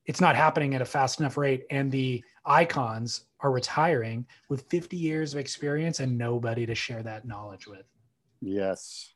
[0.05, 1.65] it's not happening at a fast enough rate.
[1.71, 7.27] And the icons are retiring with 50 years of experience and nobody to share that
[7.27, 7.87] knowledge with.
[8.43, 9.15] Yes.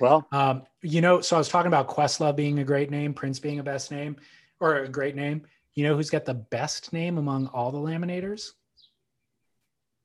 [0.00, 3.38] Well, Um, you know, so I was talking about Questlove being a great name, Prince
[3.38, 4.16] being a best name
[4.60, 5.42] or a great name.
[5.74, 8.50] You know who's got the best name among all the laminators?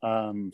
[0.01, 0.51] um,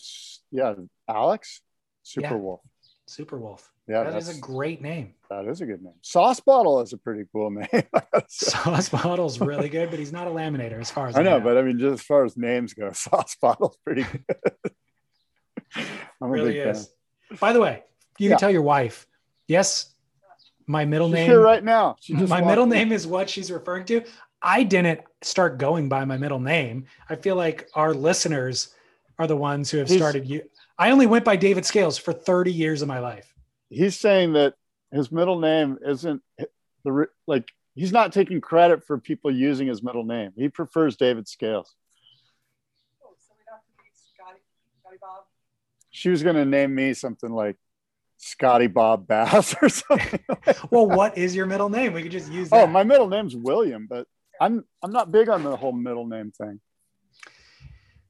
[0.51, 0.73] yeah,
[1.07, 1.61] Alex,
[2.03, 2.34] Super Yeah.
[2.34, 2.61] Wolf.
[3.07, 3.61] Superwolf.
[3.88, 5.13] Yeah, that is a great name.
[5.30, 5.93] that is a good name.
[6.01, 7.67] Sauce Bottle is a pretty cool name.
[8.27, 11.39] Sauce Bottle's really good, but he's not a laminator as far as I, I know,
[11.39, 14.23] but I mean, just as far as names go, Sauce Bottle's pretty good.
[16.22, 16.76] I'm really big fan.
[16.76, 16.89] is.
[17.39, 17.84] By the way,
[18.17, 18.31] you Yeah.
[18.35, 19.05] can tell your wife,
[19.47, 19.93] yes,
[20.67, 21.95] my middle She's name here right now.
[21.99, 22.69] She just my middle in.
[22.71, 24.03] name is what she's referring to.
[24.41, 26.85] I didn't start going by my middle name.
[27.09, 28.73] I feel like our listeners
[29.17, 30.43] are the ones who have He's- started you.
[30.77, 33.33] I only went by David Scales for 30 years of my life.
[33.69, 34.55] He's saying that
[34.91, 36.21] his middle name isn't
[36.83, 40.31] the like he's not taking credit for people using his middle name.
[40.35, 41.73] He prefers David Scales.
[43.03, 44.39] Oh, so we'd have to be Scotty,
[44.81, 45.23] Scotty Bob.
[45.91, 47.55] She was going to name me something like
[48.17, 50.19] Scotty Bob Bass or something.
[50.71, 51.93] Well, what is your middle name?
[51.93, 52.63] We could just use oh, that.
[52.63, 54.07] oh, my middle name's William, but
[54.41, 56.59] I'm I'm not big on the whole middle name thing.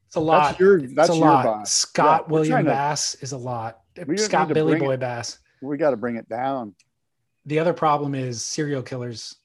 [0.08, 0.50] it's a lot.
[0.50, 1.46] That's your that's your lot.
[1.46, 1.68] vibe.
[1.68, 3.80] Scott Yeah, William trying to- Bass is a lot.
[4.18, 5.40] Scott Billy Boy it- Bass.
[5.62, 6.76] We got to bring it down.
[7.46, 9.36] The other problem is serial killers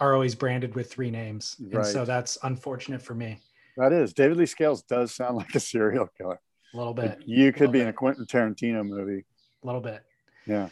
[0.00, 1.56] are always branded with three names.
[1.72, 3.40] And so that's unfortunate for me
[3.76, 6.38] That is David Lee Scales does sound like a serial killer.
[6.74, 7.28] a little Like, bit.
[7.28, 9.24] you could be in a Quentin Tarantino movie.
[9.68, 10.02] A little bit.
[10.46, 10.70] Yeah.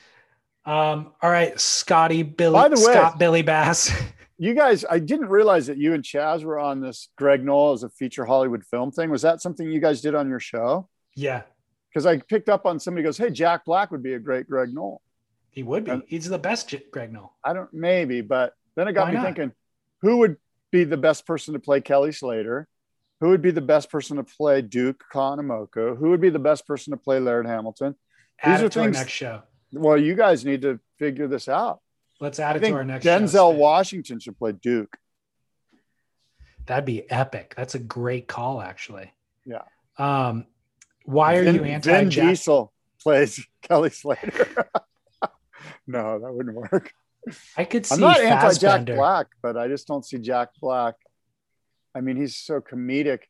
[0.64, 3.93] Um, all right, Scotty Billy By the way- Scott Billy Bass.
[4.39, 7.85] You guys, I didn't realize that you and Chaz were on this Greg Noll as
[7.85, 9.09] a feature Hollywood film thing.
[9.09, 10.90] Was that something you guys did on your show?
[11.14, 11.44] yeah,
[11.89, 14.74] Because I picked up on somebody goes, "Hey, Jack Black would be a great Greg
[14.74, 15.01] Noll."
[15.52, 15.90] he would be.
[15.93, 17.32] And- He's the best Greg Noll.
[17.43, 19.24] I don't maybe, but then it got Why me not?
[19.24, 19.52] thinking,
[20.02, 20.36] who would
[20.70, 22.68] be the best person to play Kelly Slater?
[23.20, 25.97] Who would be the best person to play Duke Kahanamoku?
[25.97, 27.94] Who would be the best person to play Laird Hamilton?
[28.43, 29.43] Add These it are to our things- next show.
[29.73, 31.81] Well, you guys need to figure this out.
[32.21, 33.19] Let's add I it to our next show.
[33.19, 33.57] Denzel Stan.
[33.59, 34.97] Washington should play Duke.
[36.67, 37.55] That'd be epic.
[37.57, 39.13] That's a great call, actually.
[39.45, 39.63] Yeah.
[39.99, 40.47] Um,
[41.05, 42.09] why are Vin, you anti Vin?
[42.09, 42.73] Diesel
[43.03, 44.69] plays Kelly Slater.
[45.87, 46.93] no, that wouldn't work.
[47.57, 50.95] I could see I'm not anti Jack Black, but I just don't see Jack Black.
[51.95, 53.21] I mean, he's so comedic.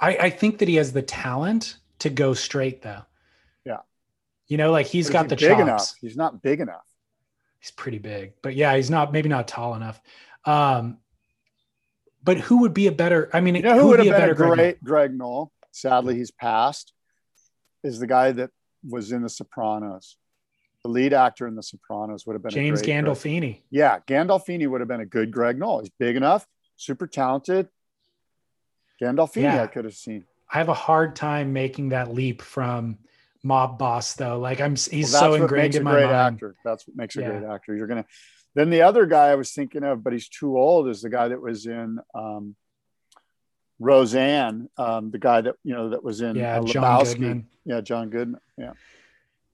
[0.00, 3.02] I, I think that he has the talent to go straight, though.
[4.48, 5.60] You know, like he's But got the big chops.
[5.62, 5.94] enough.
[6.00, 6.84] He's not big enough.
[7.60, 10.00] He's pretty big, but yeah, he's not maybe not tall enough.
[10.44, 10.98] Um,
[12.22, 13.28] but who would be a better?
[13.32, 15.52] I mean, You know who would have be been a Greg great Greg Noll?
[15.72, 16.92] Sadly, he's passed.
[17.84, 18.50] Is the guy that
[18.88, 20.16] was in The Sopranos.
[20.84, 23.62] The lead actor in The Sopranos would have been a James great Greg- Gandolfini.
[23.70, 25.80] Yeah, Gandolfini would have been a good Greg Noll.
[25.80, 26.46] He's big enough,
[26.76, 27.68] super talented.
[29.02, 29.62] Gandolfini, Yeah.
[29.62, 30.24] I could have seen.
[30.52, 32.98] I have a hard time making that leap from
[33.42, 34.38] mob boss though.
[34.38, 36.34] Like I'm, he's Well, so ingrained in my great mind.
[36.36, 36.54] actor.
[36.64, 37.30] That's what makes a Yeah.
[37.38, 37.74] great actor.
[37.76, 38.06] You're gonna.
[38.54, 41.28] Then the other guy I was thinking of, but he's too old, is the guy
[41.28, 42.56] that was in um,
[43.78, 44.68] Roseanne.
[44.76, 47.04] Um, the guy that you know that was in Yeah, uh, John.
[47.04, 47.46] Goodman.
[47.64, 48.40] Yeah, John Goodman.
[48.56, 48.72] Yeah,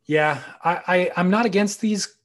[0.06, 2.16] Yeah, I, I I'm not against these.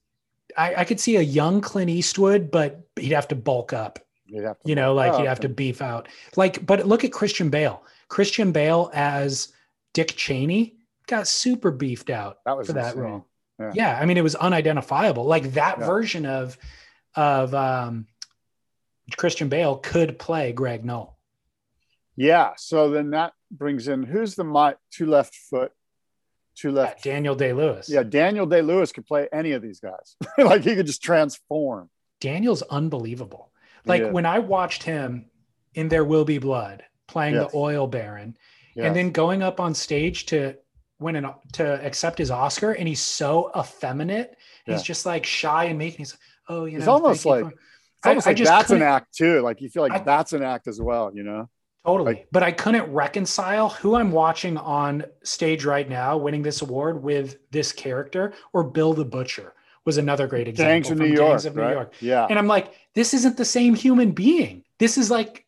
[0.57, 3.99] I, I could see a young Clint Eastwood, but he'd have to bulk up.
[4.27, 4.69] you'd have to.
[4.69, 6.07] You know, like he'd have to beef out.
[6.35, 7.83] Like, but look at Christian Bale.
[8.07, 9.49] Christian Bale as
[9.93, 10.77] Dick Cheney
[11.09, 13.01] got super beefed out That was for that insane.
[13.03, 13.27] role.
[13.59, 13.71] Yeah.
[13.75, 13.99] Yeah.
[14.01, 15.25] I mean, it was unidentifiable.
[15.25, 15.85] Like that Yeah.
[15.85, 16.57] version of
[17.15, 18.07] of um,
[19.17, 21.17] Christian Bale could play Greg Noll.
[22.15, 22.51] Yeah.
[22.57, 25.71] So then that brings in who's the my two left foot,
[26.55, 27.03] two Yeah, left.
[27.03, 27.89] Daniel Day Lewis.
[27.89, 30.15] Yeah, Daniel Day Lewis could play any of these guys.
[30.37, 31.89] like he could just transform.
[32.21, 33.51] Daniel's unbelievable.
[33.85, 34.11] Like Yeah.
[34.11, 35.29] when I watched him
[35.73, 37.51] in There Will Be Blood playing Yes.
[37.51, 38.37] the oil baron
[38.75, 38.85] Yeah.
[38.85, 40.55] and then going up on stage to
[40.99, 44.37] win an, to accept his Oscar, and he's so effeminate.
[44.65, 44.83] He's Yeah.
[44.83, 45.81] just like shy and.
[45.81, 46.17] And he's
[46.49, 48.81] oh, you know, It's almost like- for-" It's almost I- I like just that's an
[48.81, 49.41] act too.
[49.41, 51.49] Like you feel like I- that's an act as well, you know?
[51.85, 52.13] Totally.
[52.13, 57.01] Like- but I couldn't reconcile who I'm watching on stage right now winning this award
[57.03, 59.53] with this character or Bill the Butcher
[59.85, 60.73] was another great example.
[60.73, 61.43] Gangs of New York.
[61.45, 61.71] Of New right?
[61.71, 61.93] York.
[61.99, 62.27] Yeah.
[62.29, 64.63] And I'm like, this isn't the same human being.
[64.77, 65.45] This is like,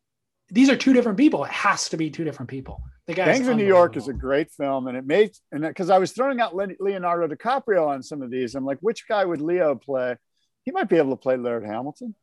[0.52, 1.46] these are two different people.
[1.46, 2.84] It has to be two different people.
[3.08, 5.90] The guy Gangs of New York is a great film, and it made and because
[5.90, 9.42] I was throwing out Leonardo DiCaprio on some of these, I'm like, which guy would
[9.42, 10.18] Leo play?
[10.64, 12.14] He might be able to play Laird Hamilton.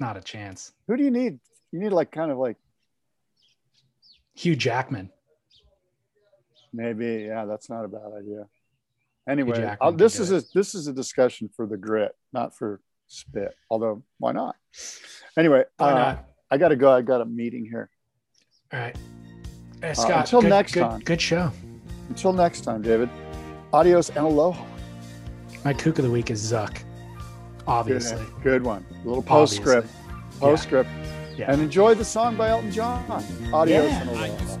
[0.00, 0.72] not a chance.
[0.88, 1.38] Who do you need?
[1.70, 2.56] You need like kind of like
[4.34, 5.10] Hugh Jackman.
[6.72, 8.46] maybe yeah, that's not a bad idea.
[9.28, 13.54] Anyway, this is a this is a discussion for the grit, not for spit.
[13.70, 14.56] Although why not?
[15.36, 16.26] Anyway, Why uh, not?
[16.50, 16.92] I got to go.
[16.92, 17.88] I got a meeting here.
[18.72, 18.96] All right.
[19.80, 21.00] Hey, uh, Scott, until good- next good- time.
[21.00, 21.50] Good show.
[22.08, 23.08] Until next time, David.
[23.72, 24.64] Adios and aloha.
[25.64, 26.78] My kook of the week is Zuck.
[27.66, 28.22] Obviously.
[28.42, 28.84] good one.
[28.90, 29.58] A little Obviously.
[29.64, 29.88] postscript.
[30.38, 30.90] Postscript.
[31.36, 31.50] Yeah.
[31.50, 33.04] And enjoy the song by Elton John.
[33.52, 34.00] Adios Yeah.
[34.02, 34.56] and aloha.